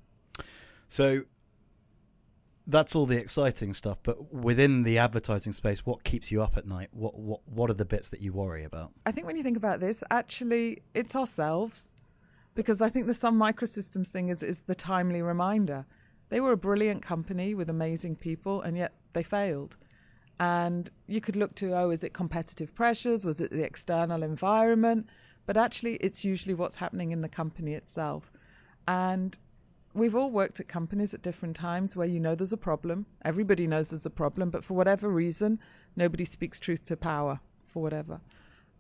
So 0.87 1.25
that's 2.69 2.95
all 2.95 3.07
the 3.07 3.19
exciting 3.19 3.75
stuff. 3.75 3.99
But 4.05 4.33
within 4.33 4.85
the 4.85 4.99
advertising 4.99 5.53
space, 5.55 5.85
what 5.85 6.05
keeps 6.05 6.31
you 6.31 6.41
up 6.41 6.57
at 6.57 6.67
night? 6.67 6.91
What 6.93 7.19
what 7.19 7.41
what 7.47 7.69
are 7.69 7.75
the 7.75 7.85
bits 7.85 8.11
that 8.11 8.21
you 8.21 8.33
worry 8.33 8.63
about? 8.63 8.93
I 9.07 9.11
think 9.11 9.27
when 9.27 9.37
you 9.37 9.43
think 9.43 9.57
about 9.57 9.81
this, 9.81 10.05
actually 10.11 10.83
it's 10.95 11.17
ourselves 11.17 11.89
because 12.55 12.81
I 12.81 12.89
think 12.89 13.07
the 13.07 13.15
Sun 13.15 13.39
Microsystems 13.39 14.09
thing 14.09 14.29
is, 14.29 14.43
is 14.43 14.63
the 14.63 14.75
timely 14.75 15.23
reminder. 15.23 15.87
They 16.29 16.41
were 16.41 16.53
a 16.53 16.57
brilliant 16.57 17.03
company 17.03 17.55
with 17.55 17.69
amazing 17.69 18.17
people, 18.17 18.63
and 18.63 18.77
yet 18.77 18.95
they 19.13 19.23
failed. 19.23 19.77
And 20.41 20.91
you 21.07 21.21
could 21.21 21.37
look 21.37 21.55
to, 21.57 21.75
oh, 21.75 21.91
is 21.91 22.03
it 22.03 22.13
competitive 22.13 22.75
pressures? 22.75 23.25
Was 23.25 23.41
it 23.41 23.51
the 23.51 23.63
external 23.63 24.23
environment? 24.23 25.09
But 25.47 25.57
actually, 25.57 25.97
it's 25.97 26.25
usually 26.25 26.55
what's 26.55 26.77
happening 26.77 27.13
in 27.13 27.21
the 27.21 27.29
company 27.29 27.75
itself. 27.75 28.33
And 28.89 29.37
we've 29.95 30.15
all 30.15 30.31
worked 30.31 30.61
at 30.61 30.69
companies 30.69 31.15
at 31.15 31.23
different 31.23 31.57
times 31.57 31.97
where 31.97 32.07
you 32.07 32.19
know 32.19 32.35
there's 32.35 32.53
a 32.53 32.57
problem. 32.59 33.07
Everybody 33.25 33.67
knows 33.67 33.91
there's 33.91 34.07
a 34.07 34.11
problem, 34.11 34.51
but 34.51 34.65
for 34.65 34.75
whatever 34.75 35.09
reason, 35.09 35.59
nobody 35.97 36.25
speaks 36.25 36.59
truth 36.59 36.85
to 36.87 36.97
power 36.97 37.41
for 37.67 37.83
whatever. 37.83 38.21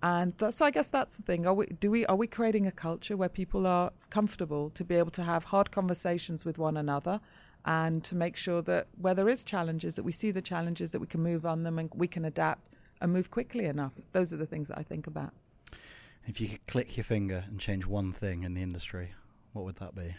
And 0.02 0.34
so 0.50 0.64
I 0.64 0.72
guess 0.72 0.88
that's 0.88 1.16
the 1.16 1.22
thing. 1.22 1.46
Are 1.46 1.54
we 1.54 1.66
do 1.66 1.90
we 1.90 2.04
are 2.06 2.16
we 2.16 2.26
creating 2.26 2.66
a 2.66 2.72
culture 2.72 3.16
where 3.16 3.28
people 3.28 3.66
are 3.66 3.92
comfortable 4.10 4.70
to 4.70 4.84
be 4.84 4.96
able 4.96 5.12
to 5.12 5.22
have 5.22 5.44
hard 5.44 5.70
conversations 5.70 6.44
with 6.44 6.58
one 6.58 6.76
another 6.76 7.20
and 7.64 8.02
to 8.02 8.16
make 8.16 8.36
sure 8.36 8.62
that 8.62 8.88
where 9.00 9.14
there 9.14 9.28
is 9.28 9.44
challenges 9.44 9.94
that 9.94 10.02
we 10.02 10.10
see 10.10 10.32
the 10.32 10.42
challenges 10.42 10.90
that 10.90 10.98
we 10.98 11.06
can 11.06 11.22
move 11.22 11.46
on 11.46 11.62
them 11.62 11.78
and 11.78 11.90
we 11.94 12.08
can 12.08 12.24
adapt 12.24 12.68
and 13.00 13.12
move 13.12 13.30
quickly 13.30 13.66
enough. 13.66 13.92
Those 14.10 14.32
are 14.32 14.36
the 14.36 14.46
things 14.46 14.68
that 14.68 14.78
I 14.78 14.82
think 14.82 15.06
about. 15.06 15.32
If 16.26 16.40
you 16.40 16.48
could 16.48 16.66
click 16.66 16.96
your 16.96 17.04
finger 17.04 17.44
and 17.48 17.60
change 17.60 17.86
one 17.86 18.12
thing 18.12 18.42
in 18.42 18.54
the 18.54 18.62
industry, 18.62 19.12
what 19.52 19.64
would 19.64 19.76
that 19.76 19.94
be? 19.94 20.16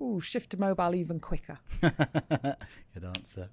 Ooh, 0.00 0.20
shift 0.20 0.50
to 0.50 0.60
mobile 0.60 0.94
even 0.94 1.18
quicker. 1.18 1.58
Good 1.80 3.04
answer. 3.04 3.48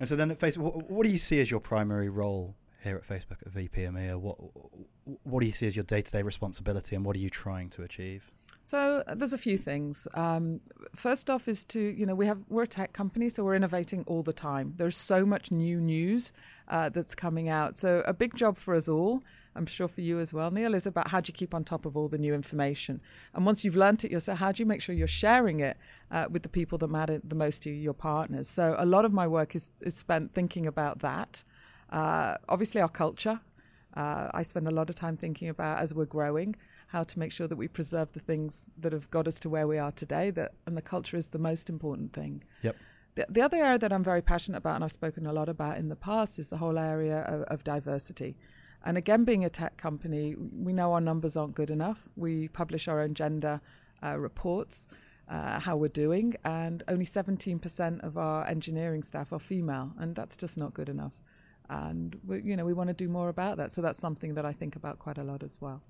and 0.00 0.08
so 0.08 0.16
then 0.16 0.30
at 0.30 0.38
Facebook, 0.38 0.74
what, 0.74 0.90
what 0.90 1.06
do 1.06 1.12
you 1.12 1.18
see 1.18 1.40
as 1.40 1.50
your 1.50 1.60
primary 1.60 2.08
role 2.08 2.56
here 2.82 2.96
at 2.96 3.06
Facebook 3.06 3.42
at 3.44 3.52
VP 3.52 3.82
EMEA, 3.82 4.16
what 4.16 4.36
what 5.24 5.40
do 5.40 5.46
you 5.46 5.52
see 5.52 5.66
as 5.66 5.76
your 5.76 5.84
day 5.84 6.02
to 6.02 6.12
day 6.12 6.22
responsibility, 6.22 6.96
and 6.96 7.04
what 7.04 7.16
are 7.16 7.20
you 7.20 7.30
trying 7.30 7.70
to 7.70 7.82
achieve? 7.82 8.30
So 8.64 9.02
uh, 9.06 9.14
there's 9.14 9.32
a 9.32 9.38
few 9.38 9.58
things. 9.58 10.06
Um, 10.14 10.60
first 10.94 11.28
off, 11.28 11.48
is 11.48 11.64
to 11.64 11.80
you 11.80 12.06
know 12.06 12.14
we 12.14 12.26
have 12.26 12.38
we're 12.48 12.62
a 12.62 12.66
tech 12.68 12.92
company, 12.92 13.28
so 13.28 13.44
we're 13.44 13.54
innovating 13.54 14.04
all 14.06 14.22
the 14.22 14.32
time. 14.32 14.74
There's 14.76 14.96
so 14.96 15.26
much 15.26 15.50
new 15.50 15.80
news 15.80 16.32
uh, 16.68 16.88
that's 16.88 17.14
coming 17.14 17.48
out. 17.48 17.76
So 17.76 18.02
a 18.06 18.14
big 18.14 18.36
job 18.36 18.58
for 18.58 18.74
us 18.74 18.88
all. 18.88 19.22
I'm 19.54 19.66
sure 19.66 19.88
for 19.88 20.00
you 20.00 20.18
as 20.18 20.32
well, 20.32 20.50
Neil, 20.50 20.74
is 20.74 20.86
about 20.86 21.08
how 21.08 21.20
do 21.20 21.28
you 21.28 21.34
keep 21.34 21.54
on 21.54 21.62
top 21.64 21.84
of 21.84 21.96
all 21.96 22.08
the 22.08 22.16
new 22.16 22.32
information. 22.32 23.02
And 23.34 23.44
once 23.44 23.64
you've 23.64 23.76
learnt 23.76 24.04
it 24.04 24.10
yourself, 24.10 24.38
how 24.38 24.52
do 24.52 24.62
you 24.62 24.66
make 24.66 24.80
sure 24.80 24.94
you're 24.94 25.06
sharing 25.06 25.60
it 25.60 25.76
uh, 26.10 26.26
with 26.30 26.42
the 26.42 26.48
people 26.48 26.78
that 26.78 26.88
matter 26.88 27.20
the 27.22 27.34
most 27.34 27.62
to 27.64 27.70
you, 27.70 27.76
your 27.76 27.92
partners? 27.92 28.48
So 28.48 28.74
a 28.78 28.86
lot 28.86 29.04
of 29.04 29.12
my 29.12 29.26
work 29.26 29.54
is, 29.54 29.70
is 29.82 29.94
spent 29.94 30.32
thinking 30.32 30.66
about 30.66 31.00
that. 31.00 31.44
Uh, 31.92 32.38
obviously, 32.48 32.80
our 32.80 32.88
culture. 32.88 33.40
Uh, 33.94 34.28
I 34.32 34.42
spend 34.42 34.66
a 34.66 34.70
lot 34.70 34.88
of 34.88 34.96
time 34.96 35.16
thinking 35.16 35.50
about 35.50 35.78
as 35.78 35.94
we're 35.94 36.06
growing 36.06 36.56
how 36.88 37.04
to 37.04 37.18
make 37.18 37.30
sure 37.30 37.46
that 37.46 37.56
we 37.56 37.68
preserve 37.68 38.12
the 38.12 38.20
things 38.20 38.64
that 38.78 38.92
have 38.92 39.10
got 39.10 39.28
us 39.28 39.38
to 39.40 39.50
where 39.50 39.66
we 39.66 39.78
are 39.78 39.92
today. 39.92 40.30
That 40.30 40.52
and 40.66 40.76
the 40.76 40.82
culture 40.82 41.18
is 41.18 41.28
the 41.28 41.38
most 41.38 41.68
important 41.68 42.14
thing. 42.14 42.42
Yep. 42.62 42.76
The, 43.14 43.26
the 43.28 43.42
other 43.42 43.58
area 43.58 43.78
that 43.78 43.92
I'm 43.92 44.02
very 44.02 44.22
passionate 44.22 44.58
about, 44.58 44.76
and 44.76 44.84
I've 44.84 44.92
spoken 44.92 45.26
a 45.26 45.32
lot 45.32 45.50
about 45.50 45.76
in 45.76 45.90
the 45.90 45.96
past, 45.96 46.38
is 46.38 46.48
the 46.48 46.56
whole 46.56 46.78
area 46.78 47.20
of, 47.20 47.42
of 47.42 47.64
diversity. 47.64 48.38
And 48.84 48.96
again, 48.96 49.24
being 49.24 49.44
a 49.44 49.50
tech 49.50 49.76
company, 49.76 50.34
we 50.36 50.72
know 50.72 50.94
our 50.94 51.00
numbers 51.00 51.36
aren't 51.36 51.54
good 51.54 51.70
enough. 51.70 52.08
We 52.16 52.48
publish 52.48 52.88
our 52.88 53.00
own 53.00 53.12
gender 53.12 53.60
uh, 54.02 54.18
reports. 54.18 54.88
Uh, 55.28 55.60
how 55.60 55.76
we're 55.76 55.88
doing, 55.88 56.34
and 56.44 56.82
only 56.88 57.06
17% 57.06 58.04
of 58.04 58.18
our 58.18 58.44
engineering 58.46 59.02
staff 59.02 59.32
are 59.32 59.38
female, 59.38 59.92
and 59.96 60.14
that's 60.14 60.36
just 60.36 60.58
not 60.58 60.74
good 60.74 60.90
enough 60.90 61.12
and 61.72 62.18
we, 62.26 62.42
you 62.42 62.56
know 62.56 62.64
we 62.64 62.74
want 62.74 62.88
to 62.88 62.94
do 62.94 63.08
more 63.08 63.28
about 63.28 63.56
that. 63.56 63.72
So 63.72 63.80
that's 63.82 63.98
something 63.98 64.34
that 64.34 64.44
I 64.44 64.52
think 64.52 64.76
about 64.76 64.98
quite 64.98 65.18
a 65.18 65.24
lot 65.24 65.42
as 65.42 65.60
well. 65.60 65.82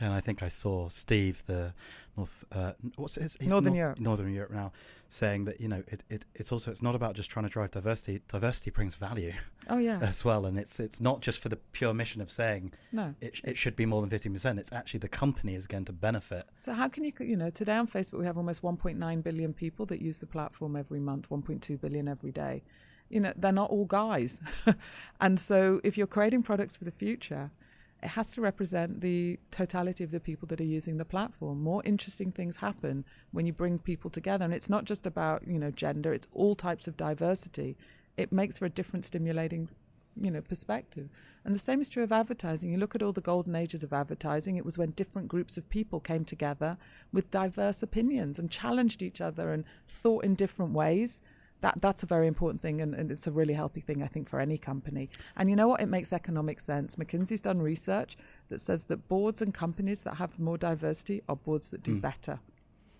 And 0.00 0.12
I 0.12 0.20
think 0.20 0.42
I 0.42 0.48
saw 0.48 0.88
Steve, 0.88 1.44
the 1.46 1.72
North, 2.16 2.44
uh, 2.50 2.72
what's 2.96 3.14
his 3.14 3.40
Northern 3.40 3.74
Nor- 3.74 3.78
Europe. 3.78 4.00
Northern 4.00 4.32
Europe 4.34 4.50
now, 4.50 4.72
saying 5.08 5.44
that 5.44 5.60
you 5.60 5.68
know 5.68 5.84
it, 5.86 6.02
it, 6.10 6.24
it's 6.34 6.50
also 6.50 6.72
it's 6.72 6.82
not 6.82 6.96
about 6.96 7.14
just 7.14 7.30
trying 7.30 7.44
to 7.44 7.48
drive 7.48 7.70
diversity. 7.70 8.20
Diversity 8.28 8.70
brings 8.70 8.96
value 8.96 9.32
Oh 9.70 9.78
yeah, 9.78 10.00
as 10.02 10.24
well, 10.24 10.46
and 10.46 10.58
it's 10.58 10.80
it's 10.80 11.00
not 11.00 11.20
just 11.20 11.38
for 11.38 11.48
the 11.48 11.56
pure 11.56 11.94
mission 11.94 12.20
of 12.20 12.30
saying 12.30 12.72
no. 12.90 13.14
it 13.20 13.40
it 13.44 13.56
should 13.56 13.76
be 13.76 13.86
more 13.86 14.00
than 14.00 14.10
fifteen 14.10 14.32
percent. 14.32 14.58
It's 14.58 14.72
actually 14.72 15.00
the 15.00 15.08
company 15.08 15.54
is 15.54 15.68
going 15.68 15.84
to 15.84 15.92
benefit. 15.92 16.44
So 16.56 16.74
how 16.74 16.88
can 16.88 17.04
you, 17.04 17.12
you 17.20 17.36
know, 17.36 17.50
today 17.50 17.76
on 17.76 17.86
Facebook 17.86 18.18
we 18.18 18.26
have 18.26 18.36
almost 18.36 18.62
1.9 18.62 19.22
billion 19.22 19.54
people 19.54 19.86
that 19.86 20.02
use 20.02 20.18
the 20.18 20.26
platform 20.26 20.74
every 20.74 21.00
month, 21.00 21.30
1.2 21.30 21.80
billion 21.80 22.08
every 22.08 22.32
day. 22.32 22.62
You 23.14 23.20
know, 23.20 23.32
they're 23.36 23.52
not 23.52 23.70
all 23.70 23.84
guys. 23.84 24.40
and 25.20 25.38
so 25.38 25.80
if 25.84 25.96
you're 25.96 26.06
creating 26.06 26.42
products 26.42 26.76
for 26.76 26.84
the 26.84 26.90
future, 26.90 27.50
it 28.02 28.08
has 28.08 28.32
to 28.34 28.42
represent 28.42 29.00
the 29.00 29.38
totality 29.50 30.04
of 30.04 30.10
the 30.10 30.20
people 30.20 30.46
that 30.48 30.60
are 30.60 30.64
using 30.78 30.98
the 30.98 31.04
platform. 31.04 31.62
More 31.62 31.82
interesting 31.86 32.32
things 32.32 32.56
happen 32.56 33.04
when 33.32 33.46
you 33.46 33.52
bring 33.52 33.78
people 33.78 34.10
together. 34.10 34.44
And 34.44 34.52
it's 34.52 34.68
not 34.68 34.84
just 34.84 35.06
about, 35.06 35.46
you 35.46 35.58
know, 35.58 35.70
gender, 35.70 36.12
it's 36.12 36.28
all 36.34 36.54
types 36.54 36.86
of 36.86 36.96
diversity. 36.98 37.78
It 38.16 38.30
makes 38.30 38.58
for 38.58 38.66
a 38.66 38.70
different 38.70 39.06
stimulating 39.06 39.68
you 40.20 40.30
know 40.30 40.40
perspective 40.40 41.08
and 41.44 41.54
the 41.54 41.58
same 41.58 41.80
is 41.80 41.88
true 41.88 42.04
of 42.04 42.12
advertising 42.12 42.70
you 42.70 42.78
look 42.78 42.94
at 42.94 43.02
all 43.02 43.12
the 43.12 43.20
golden 43.20 43.56
ages 43.56 43.82
of 43.82 43.92
advertising 43.92 44.56
it 44.56 44.64
was 44.64 44.78
when 44.78 44.92
different 44.92 45.28
groups 45.28 45.56
of 45.58 45.68
people 45.68 45.98
came 45.98 46.24
together 46.24 46.76
with 47.12 47.30
diverse 47.30 47.82
opinions 47.82 48.38
and 48.38 48.50
challenged 48.50 49.02
each 49.02 49.20
other 49.20 49.52
and 49.52 49.64
thought 49.88 50.24
in 50.24 50.34
different 50.34 50.72
ways 50.72 51.20
that 51.60 51.80
that's 51.80 52.02
a 52.02 52.06
very 52.06 52.26
important 52.26 52.60
thing 52.60 52.80
and, 52.80 52.94
and 52.94 53.10
it's 53.10 53.26
a 53.26 53.30
really 53.30 53.54
healthy 53.54 53.80
thing 53.80 54.02
i 54.02 54.06
think 54.06 54.28
for 54.28 54.38
any 54.40 54.58
company 54.58 55.08
and 55.36 55.48
you 55.50 55.56
know 55.56 55.68
what 55.68 55.80
it 55.80 55.86
makes 55.86 56.12
economic 56.12 56.60
sense 56.60 56.96
mckinsey's 56.96 57.40
done 57.40 57.60
research 57.62 58.16
that 58.48 58.60
says 58.60 58.84
that 58.84 59.08
boards 59.08 59.40
and 59.40 59.54
companies 59.54 60.02
that 60.02 60.14
have 60.16 60.38
more 60.38 60.58
diversity 60.58 61.22
are 61.28 61.36
boards 61.36 61.70
that 61.70 61.82
do 61.82 61.94
Mm. 61.96 62.00
better 62.02 62.40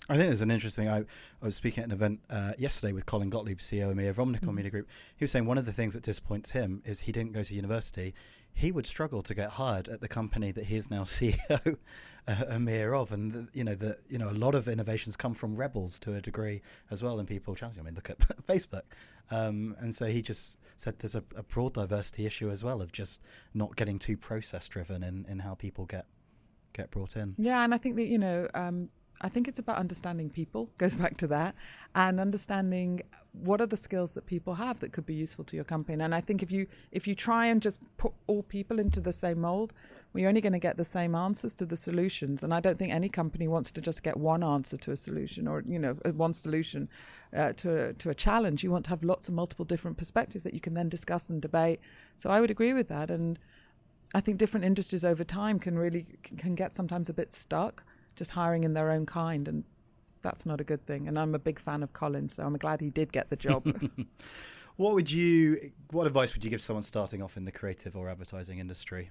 I 0.07 0.17
think 0.17 0.27
there's 0.29 0.43
an 0.43 0.51
interesting. 0.51 0.87
I, 0.87 0.99
I 0.99 1.05
was 1.47 1.57
speaking 1.57 1.81
at 1.83 1.87
an 1.89 1.93
event 1.93 2.21
uh, 2.29 2.53
yesterday 2.59 2.93
with 2.93 3.07
Colin 3.07 3.31
Gottlieb, 3.31 3.57
CEO 3.57 3.91
of 3.91 3.97
EMEA 3.97 4.11
of 4.11 4.17
Omnicom 4.19 4.51
Mhm. 4.51 4.55
Media 4.55 4.71
Group. 4.71 4.87
He 5.17 5.25
was 5.25 5.31
saying 5.31 5.47
one 5.47 5.57
of 5.57 5.65
the 5.65 5.73
things 5.73 5.95
that 5.95 6.03
disappoints 6.03 6.51
him 6.51 6.83
is 6.85 7.01
he 7.01 7.11
didn't 7.13 7.33
go 7.33 7.43
to 7.43 7.55
university. 7.55 8.15
He 8.55 8.71
would 8.73 8.87
struggle 8.87 9.23
to 9.23 9.35
get 9.35 9.51
hired 9.51 9.89
at 9.89 10.01
the 10.01 10.09
company 10.09 10.53
that 10.53 10.67
he 10.67 10.77
is 10.77 10.91
now 10.91 11.03
CEO, 11.05 11.77
uh, 12.27 12.33
EMEA 12.33 12.99
of, 12.99 13.13
and 13.13 13.33
the, 13.33 13.49
you 13.53 13.65
know 13.65 13.75
that 13.75 14.01
you 14.09 14.19
know 14.19 14.31
a 14.31 14.33
lot 14.33 14.55
of 14.55 14.69
innovations 14.69 15.17
come 15.17 15.35
from 15.35 15.57
rebels 15.57 15.99
to 16.01 16.15
a 16.15 16.21
degree 16.21 16.63
as 16.91 17.03
well, 17.03 17.19
and 17.19 17.29
people 17.29 17.55
challenge. 17.55 17.79
I 17.79 17.83
mean, 17.83 17.95
look 17.95 18.11
at 18.11 18.19
Facebook, 18.47 18.83
um, 19.31 19.77
and 19.79 19.95
so 19.95 20.07
he 20.07 20.23
just 20.23 20.59
said 20.77 20.99
there's 21.01 21.15
a, 21.15 21.25
a 21.37 21.43
broad 21.43 21.75
diversity 21.75 22.27
issue 22.27 22.51
as 22.51 22.65
well 22.65 22.81
of 22.81 22.93
just 22.93 23.23
not 23.53 23.77
getting 23.77 23.99
too 23.99 24.17
process 24.17 24.67
driven 24.69 25.03
in, 25.03 25.27
in 25.29 25.41
how 25.41 25.55
people 25.55 25.85
get 25.85 26.07
get 26.73 26.91
brought 26.91 27.17
in. 27.17 27.35
Yeah, 27.39 27.65
and 27.65 27.75
I 27.75 27.79
think 27.79 27.97
that 27.97 28.07
you 28.07 28.19
know, 28.19 28.49
um, 28.55 28.91
I 29.25 29.31
think 29.31 29.49
it's 29.49 29.59
about 29.59 29.79
understanding 29.79 30.29
people. 30.29 30.69
Goes 30.79 30.95
back 30.95 31.17
to 31.17 31.27
that, 31.29 31.55
and 31.95 32.21
understanding 32.21 33.01
what 33.33 33.61
are 33.61 33.67
the 33.67 33.77
skills 33.77 34.13
that 34.13 34.27
people 34.27 34.55
have 34.55 34.79
that 34.81 34.93
could 34.93 35.07
be 35.07 35.15
useful 35.15 35.45
to 35.47 35.57
your 35.57 35.65
company. 35.65 36.05
And 36.05 36.15
I 36.15 36.21
think 36.21 36.43
if 36.43 36.53
you 36.53 36.67
if 36.93 37.09
you 37.09 37.15
try 37.15 37.47
and 37.47 37.63
just 37.63 37.81
put 37.97 38.13
all 38.27 38.43
people 38.43 38.79
into 38.79 39.01
the 39.01 39.13
same 39.13 39.41
mold, 39.41 39.73
we're 40.13 40.29
only 40.29 40.43
going 40.43 40.53
to 40.53 40.59
get 40.59 40.77
the 40.77 40.85
same 40.85 41.15
answers 41.15 41.55
to 41.57 41.67
the 41.67 41.77
solutions. 41.77 42.45
And 42.45 42.53
I 42.53 42.61
don't 42.61 42.79
think 42.79 42.93
any 42.93 43.09
company 43.09 43.49
wants 43.49 43.71
to 43.73 43.81
just 43.81 44.03
get 44.03 44.17
one 44.19 44.45
answer 44.45 44.77
to 44.77 44.93
a 44.93 44.97
solution 44.97 45.49
or 45.49 45.65
you 45.67 45.79
know 45.79 45.97
uh, 46.05 46.13
one 46.13 46.35
solution 46.35 46.91
uh, 47.35 47.53
to 47.55 47.89
a, 47.89 47.93
to 47.95 48.11
a 48.11 48.15
challenge. 48.15 48.63
You 48.63 48.71
want 48.71 48.85
to 48.85 48.91
have 48.91 49.03
lots 49.03 49.29
of 49.29 49.35
multiple 49.35 49.65
different 49.65 49.97
perspectives 49.97 50.45
that 50.45 50.53
you 50.53 50.61
can 50.61 50.75
then 50.75 50.91
discuss 50.91 51.31
and 51.31 51.41
debate. 51.41 51.81
So 52.17 52.29
I 52.29 52.41
would 52.43 52.51
agree 52.51 52.75
with 52.75 52.89
that 52.89 53.11
and. 53.11 53.39
I 54.17 54.21
think 54.21 54.39
different 54.39 54.65
industries 54.65 55.05
over 55.05 55.25
time 55.25 55.59
can 55.59 55.77
really 55.77 56.07
can 56.37 56.55
get 56.55 56.73
sometimes 56.73 57.09
a 57.09 57.13
bit 57.13 57.33
stuck 57.33 57.83
just 58.17 58.33
hiring 58.33 58.65
in 58.65 58.75
their 58.75 58.91
own 58.91 59.07
kind, 59.07 59.49
and 59.49 59.65
that's 60.23 60.47
not 60.47 60.61
a 60.61 60.65
good 60.65 60.87
thing. 60.87 61.09
And 61.09 61.19
I'm 61.19 61.35
a 61.35 61.39
big 61.39 61.59
fan 61.59 61.83
of 61.83 61.93
Colin, 61.93 62.29
so 62.29 62.45
I'm 62.45 62.57
glad 62.57 62.81
he 62.81 62.91
did 62.91 63.13
get 63.13 63.31
the 63.31 63.37
job. 63.37 63.65
What 64.77 64.95
would 64.95 65.11
you? 65.11 65.71
What 65.91 66.07
advice 66.07 66.35
would 66.35 66.45
you 66.45 66.51
give 66.51 66.61
someone 66.61 66.83
starting 66.83 67.23
off 67.23 67.37
in 67.37 67.45
the 67.45 67.53
creative 67.53 67.97
or 67.97 68.09
advertising 68.09 68.59
industry 68.59 69.11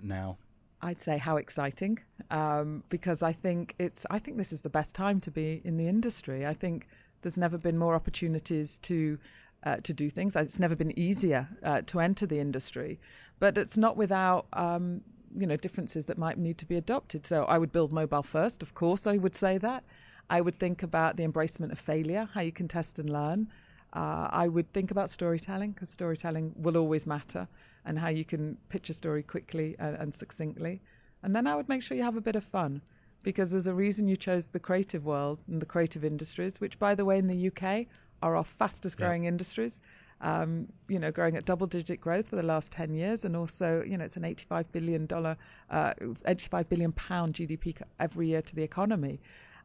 now? 0.00 0.38
I'd 0.82 1.00
say 1.00 1.18
how 1.18 1.36
exciting, 1.36 1.98
um, 2.30 2.84
because 2.88 3.22
I 3.22 3.32
think 3.32 3.74
it's. 3.78 4.06
I 4.10 4.18
think 4.18 4.36
this 4.36 4.52
is 4.52 4.62
the 4.62 4.70
best 4.70 4.94
time 4.94 5.20
to 5.22 5.30
be 5.30 5.60
in 5.64 5.76
the 5.76 5.88
industry. 5.88 6.46
I 6.46 6.54
think 6.54 6.86
there's 7.22 7.36
never 7.36 7.58
been 7.58 7.76
more 7.76 7.96
opportunities 7.96 8.78
to 8.82 9.18
uh, 9.64 9.78
to 9.78 9.92
do 9.92 10.08
things. 10.08 10.36
It's 10.36 10.60
never 10.60 10.76
been 10.76 10.96
easier 10.96 11.48
uh, 11.64 11.82
to 11.86 11.98
enter 11.98 12.24
the 12.24 12.38
industry, 12.38 13.00
but 13.40 13.58
it's 13.58 13.76
not 13.76 13.96
without. 13.96 14.46
Um, 14.52 15.02
you 15.34 15.46
know 15.46 15.56
differences 15.56 16.06
that 16.06 16.18
might 16.18 16.38
need 16.38 16.58
to 16.58 16.66
be 16.66 16.76
adopted. 16.76 17.26
So 17.26 17.44
I 17.44 17.58
would 17.58 17.72
build 17.72 17.92
mobile 17.92 18.22
first, 18.22 18.62
of 18.62 18.74
course. 18.74 19.06
I 19.06 19.16
would 19.16 19.36
say 19.36 19.58
that. 19.58 19.84
I 20.28 20.40
would 20.40 20.58
think 20.58 20.82
about 20.82 21.16
the 21.16 21.26
embracement 21.26 21.72
of 21.72 21.78
failure, 21.78 22.28
how 22.34 22.40
you 22.40 22.52
can 22.52 22.68
test 22.68 22.98
and 22.98 23.10
learn. 23.10 23.48
Uh, 23.92 24.28
I 24.30 24.46
would 24.46 24.72
think 24.72 24.92
about 24.92 25.10
storytelling 25.10 25.72
because 25.72 25.90
storytelling 25.90 26.52
will 26.56 26.76
always 26.76 27.06
matter, 27.06 27.48
and 27.84 27.98
how 27.98 28.08
you 28.08 28.24
can 28.24 28.56
pitch 28.68 28.88
a 28.90 28.94
story 28.94 29.22
quickly 29.24 29.74
and, 29.78 29.96
and 29.96 30.14
succinctly. 30.14 30.80
And 31.22 31.34
then 31.34 31.46
I 31.48 31.56
would 31.56 31.68
make 31.68 31.82
sure 31.82 31.96
you 31.96 32.04
have 32.04 32.16
a 32.16 32.20
bit 32.20 32.36
of 32.36 32.44
fun, 32.44 32.82
because 33.24 33.50
there's 33.50 33.66
a 33.66 33.74
reason 33.74 34.06
you 34.06 34.16
chose 34.16 34.48
the 34.48 34.60
creative 34.60 35.04
world 35.04 35.40
and 35.48 35.60
the 35.60 35.66
creative 35.66 36.04
industries, 36.04 36.60
which, 36.60 36.78
by 36.78 36.94
the 36.94 37.04
way, 37.04 37.18
in 37.18 37.26
the 37.26 37.48
UK 37.48 37.86
are 38.22 38.36
our 38.36 38.44
fastest 38.44 38.96
Yeah. 38.98 39.06
growing 39.06 39.24
industries 39.24 39.80
um, 40.20 40.68
you 40.88 40.98
know, 40.98 41.10
growing 41.10 41.36
at 41.36 41.44
double-digit 41.44 42.00
growth 42.00 42.28
for 42.28 42.36
the 42.36 42.42
last 42.42 42.72
ten 42.72 42.94
years, 42.94 43.24
and 43.24 43.36
also, 43.36 43.82
you 43.82 43.96
know, 43.96 44.04
it's 44.04 44.16
an 44.16 44.24
eighty-five 44.24 44.70
billion 44.72 45.06
dollar, 45.06 45.36
uh, 45.70 45.94
eighty-five 46.26 46.68
billion 46.68 46.92
pound 46.92 47.34
GDP 47.34 47.80
every 47.98 48.28
year 48.28 48.42
to 48.42 48.54
the 48.54 48.62
economy, 48.62 49.20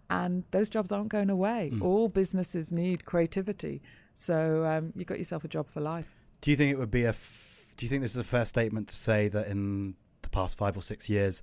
and 0.09 0.43
those 0.51 0.69
jobs 0.69 0.91
aren't 0.91 1.09
going 1.09 1.29
away. 1.29 1.71
Mm. 1.73 1.81
All 1.81 2.07
businesses 2.07 2.71
need 2.71 3.05
creativity, 3.05 3.81
so 4.13 4.65
um, 4.65 4.93
you 4.95 5.03
got 5.03 5.17
yourself 5.17 5.43
a 5.43 5.49
job 5.49 5.67
for 5.69 5.81
life. 5.81 6.15
Do 6.41 6.51
you 6.51 6.57
think 6.57 6.71
it 6.71 6.77
would 6.77 6.91
be 6.91 7.03
a? 7.03 7.09
F- 7.09 7.67
do 7.75 7.85
you 7.85 7.89
think 7.89 8.01
this 8.01 8.11
is 8.11 8.17
a 8.17 8.23
fair 8.23 8.45
statement 8.45 8.87
to 8.87 8.95
say 8.95 9.27
that 9.27 9.47
in 9.47 9.95
the 10.21 10.29
past 10.29 10.57
five 10.57 10.77
or 10.77 10.81
six 10.81 11.09
years, 11.09 11.41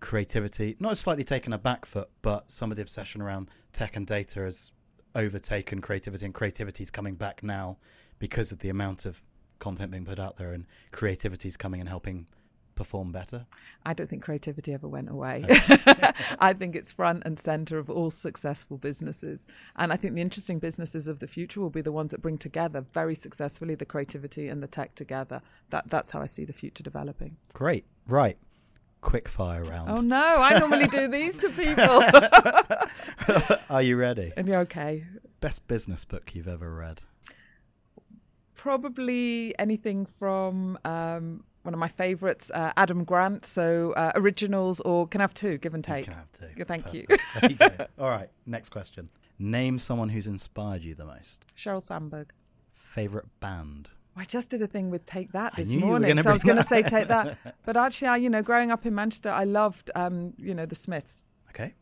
creativity 0.00 0.76
not 0.78 0.98
slightly 0.98 1.24
taken 1.24 1.54
a 1.54 1.58
back 1.58 1.86
foot, 1.86 2.10
but 2.20 2.52
some 2.52 2.70
of 2.70 2.76
the 2.76 2.82
obsession 2.82 3.22
around 3.22 3.48
tech 3.72 3.96
and 3.96 4.06
data 4.06 4.40
has 4.40 4.70
overtaken 5.14 5.80
creativity, 5.80 6.26
and 6.26 6.34
creativity 6.34 6.82
is 6.82 6.90
coming 6.90 7.14
back 7.14 7.42
now 7.42 7.78
because 8.20 8.52
of 8.52 8.60
the 8.60 8.68
amount 8.68 9.04
of 9.04 9.20
content 9.58 9.90
being 9.90 10.04
put 10.04 10.20
out 10.20 10.36
there, 10.36 10.52
and 10.52 10.66
creativity 10.92 11.48
is 11.48 11.56
coming 11.56 11.80
and 11.80 11.88
helping 11.88 12.28
perform 12.76 13.12
better. 13.12 13.44
I 13.84 13.92
don't 13.92 14.08
think 14.08 14.22
creativity 14.22 14.72
ever 14.72 14.88
went 14.88 15.10
away. 15.10 15.44
Okay. 15.44 16.12
I 16.38 16.54
think 16.54 16.74
it's 16.74 16.90
front 16.90 17.24
and 17.26 17.38
center 17.38 17.76
of 17.76 17.90
all 17.90 18.10
successful 18.10 18.78
businesses. 18.78 19.44
And 19.76 19.92
I 19.92 19.96
think 19.96 20.14
the 20.14 20.22
interesting 20.22 20.58
businesses 20.58 21.06
of 21.06 21.20
the 21.20 21.26
future 21.26 21.60
will 21.60 21.68
be 21.68 21.82
the 21.82 21.92
ones 21.92 22.10
that 22.12 22.22
bring 22.22 22.38
together 22.38 22.80
very 22.80 23.14
successfully 23.14 23.74
the 23.74 23.84
creativity 23.84 24.48
and 24.48 24.62
the 24.62 24.66
tech 24.66 24.94
together. 24.94 25.42
That 25.68 25.90
that's 25.90 26.12
how 26.12 26.22
I 26.22 26.26
see 26.26 26.46
the 26.46 26.54
future 26.54 26.82
developing. 26.82 27.36
Great, 27.52 27.84
right? 28.06 28.38
Quick 29.02 29.28
fire 29.28 29.62
round. 29.64 29.90
Oh 29.90 30.00
no, 30.00 30.36
I 30.38 30.58
normally 30.58 30.86
do 30.86 31.06
these 31.18 31.36
to 31.38 31.50
people. 31.50 32.02
Are 33.70 33.82
you 33.82 33.96
ready? 33.96 34.32
and 34.38 34.48
you're 34.48 34.60
okay. 34.60 35.04
Best 35.42 35.66
business 35.68 36.06
book 36.06 36.34
you've 36.34 36.48
ever 36.48 36.74
read? 36.74 37.02
Probably 38.60 39.54
anything 39.58 40.04
from 40.04 40.78
um, 40.84 41.44
one 41.62 41.72
of 41.72 41.80
my 41.80 41.88
favorites, 41.88 42.50
uh, 42.52 42.72
Adam 42.76 43.04
Grant. 43.04 43.46
So 43.46 43.92
uh, 43.92 44.12
originals 44.14 44.80
or 44.80 45.08
can 45.08 45.22
I 45.22 45.24
have 45.24 45.32
two, 45.32 45.56
give 45.56 45.72
and 45.72 45.82
You 45.88 45.94
take. 45.94 46.04
can 46.04 46.12
have 46.12 46.30
two. 46.30 46.64
Thank 46.66 46.92
you. 46.92 47.06
Perfect. 47.08 47.40
There 47.40 47.50
you 47.50 47.56
go. 47.56 47.86
All 47.98 48.10
right, 48.10 48.28
next 48.44 48.68
question. 48.68 49.08
Name 49.38 49.78
someone 49.78 50.10
who's 50.10 50.26
inspired 50.26 50.82
you 50.82 50.94
the 50.94 51.06
most. 51.06 51.46
Sheryl 51.56 51.82
Sandberg. 51.82 52.32
Favorite 52.74 53.28
band? 53.40 53.88
I 54.14 54.26
just 54.26 54.50
did 54.50 54.60
a 54.60 54.66
thing 54.66 54.90
with 54.90 55.06
Take 55.06 55.32
That 55.32 55.56
this 55.56 55.72
you 55.72 55.80
morning, 55.80 56.22
so 56.22 56.28
I 56.28 56.32
was 56.34 56.42
going 56.42 56.58
to 56.58 56.64
say 56.66 56.82
Take 56.82 57.08
That. 57.08 57.38
But 57.64 57.78
actually, 57.78 58.08
I, 58.08 58.16
you 58.18 58.28
know, 58.28 58.42
growing 58.42 58.70
up 58.70 58.84
in 58.84 58.94
Manchester, 58.94 59.30
I 59.30 59.44
loved, 59.44 59.90
um, 59.94 60.34
you 60.36 60.54
know, 60.54 60.66
the 60.66 60.74
Smiths. 60.74 61.24
Okay. 61.48 61.72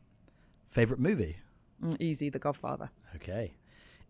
Favorite 0.71 1.01
movie? 1.01 1.39
Mm, 1.85 2.01
easy, 2.01 2.29
The 2.29 2.39
Godfather. 2.39 2.91
Okay. 3.17 3.55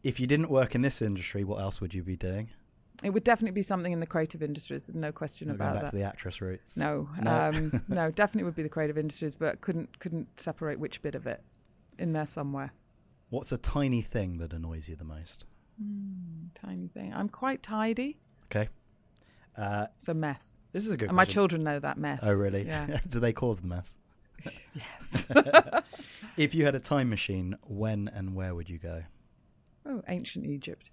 If 0.02 0.20
you 0.20 0.26
didn't 0.26 0.50
work 0.50 0.74
in 0.74 0.82
this 0.82 1.02
industry, 1.02 1.44
what 1.44 1.60
else 1.60 1.80
would 1.80 1.94
you 1.94 2.02
be 2.02 2.16
doing? 2.16 2.50
It 3.02 3.10
would 3.10 3.24
definitely 3.24 3.54
be 3.54 3.62
something 3.62 3.92
in 3.92 4.00
the 4.00 4.06
creative 4.06 4.42
industries, 4.42 4.90
no 4.92 5.12
question 5.12 5.48
Not 5.48 5.58
going 5.58 5.70
about 5.70 5.74
back 5.76 5.84
that. 5.84 5.90
to 5.90 5.96
the 5.96 6.02
actress 6.02 6.40
roots. 6.40 6.76
No, 6.76 7.08
No. 7.22 7.30
Um, 7.48 7.82
no, 7.88 8.10
definitely 8.10 8.44
would 8.44 8.56
be 8.56 8.62
the 8.64 8.68
creative 8.68 8.98
industries, 8.98 9.36
but 9.36 9.60
couldn't 9.60 9.98
couldn't 10.00 10.40
separate 10.40 10.80
which 10.80 11.00
bit 11.02 11.14
of 11.14 11.26
it 11.26 11.42
in 11.98 12.12
there 12.12 12.26
somewhere. 12.26 12.72
What's 13.30 13.52
a 13.52 13.58
tiny 13.58 14.02
thing 14.02 14.38
that 14.38 14.52
annoys 14.52 14.88
you 14.88 14.96
the 14.96 15.04
most? 15.04 15.44
Mm, 15.82 16.48
tiny 16.54 16.88
thing. 16.88 17.12
I'm 17.14 17.28
quite 17.28 17.62
tidy. 17.62 18.18
Okay. 18.46 18.68
Uh, 19.56 19.86
It's 19.98 20.08
a 20.08 20.14
mess, 20.14 20.60
this 20.72 20.86
is 20.86 20.92
a 20.92 20.96
good 20.96 21.08
and 21.08 21.16
my 21.16 21.24
children 21.24 21.64
know 21.64 21.78
that 21.80 21.98
mess. 21.98 22.20
Oh, 22.22 22.32
really? 22.32 22.64
Yeah. 22.64 23.00
Do 23.08 23.18
they 23.20 23.32
cause 23.32 23.60
the 23.60 23.66
mess? 23.66 23.96
yes. 24.74 25.26
if 26.36 26.54
you 26.54 26.64
had 26.64 26.74
a 26.76 26.80
time 26.80 27.10
machine, 27.10 27.56
when 27.62 28.08
and 28.08 28.34
where 28.36 28.54
would 28.54 28.68
you 28.70 28.78
go? 28.78 29.02
Oh, 29.88 30.02
ancient 30.08 30.44
Egypt. 30.44 30.90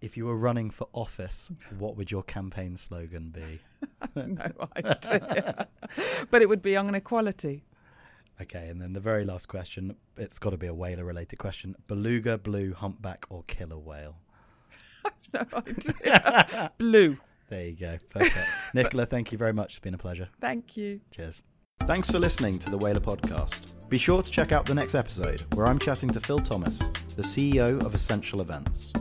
If 0.00 0.16
you 0.16 0.26
were 0.26 0.36
running 0.36 0.70
for 0.70 0.88
office, 0.92 1.50
what 1.78 1.96
would 1.96 2.10
your 2.10 2.22
campaign 2.22 2.76
slogan 2.76 3.30
be? 3.30 3.60
no 4.16 4.52
idea. 4.76 5.68
but 6.30 6.42
it 6.42 6.48
would 6.48 6.60
be 6.60 6.76
on 6.76 6.94
equality. 6.94 7.64
Okay, 8.40 8.68
and 8.68 8.80
then 8.80 8.92
the 8.92 9.00
very 9.00 9.24
last 9.24 9.46
question. 9.46 9.96
It's 10.18 10.38
got 10.38 10.50
to 10.50 10.58
be 10.58 10.66
a 10.66 10.74
Whalar 10.74 11.06
related 11.06 11.38
question. 11.38 11.74
Beluga, 11.88 12.36
blue, 12.36 12.74
humpback, 12.74 13.24
or 13.30 13.44
killer 13.46 13.78
whale? 13.78 14.16
I've 15.34 15.52
No 15.52 15.62
idea. 15.66 16.72
Blue. 16.78 17.16
There 17.48 17.66
you 17.68 17.76
go. 17.76 17.98
Perfect. 18.10 18.48
Nicola, 18.74 19.06
thank 19.06 19.32
you 19.32 19.38
very 19.38 19.52
much. 19.52 19.74
It's 19.74 19.78
been 19.78 19.94
a 19.94 19.98
pleasure. 19.98 20.28
Thank 20.40 20.76
you. 20.76 21.00
Cheers. 21.10 21.42
Thanks 21.80 22.10
for 22.10 22.18
listening 22.18 22.58
to 22.60 22.70
the 22.70 22.78
Whalar 22.78 23.00
Podcast. 23.00 23.88
Be 23.88 23.98
sure 23.98 24.20
to 24.20 24.30
check 24.30 24.50
out 24.50 24.66
the 24.66 24.74
next 24.74 24.96
episode 24.96 25.42
where 25.54 25.66
I'm 25.66 25.78
chatting 25.78 26.10
to 26.10 26.20
Phil 26.20 26.40
Thomas, 26.40 26.78
the 27.14 27.22
CEO 27.22 27.84
of 27.84 27.94
Ascential 27.94 28.40
Events. 28.40 28.92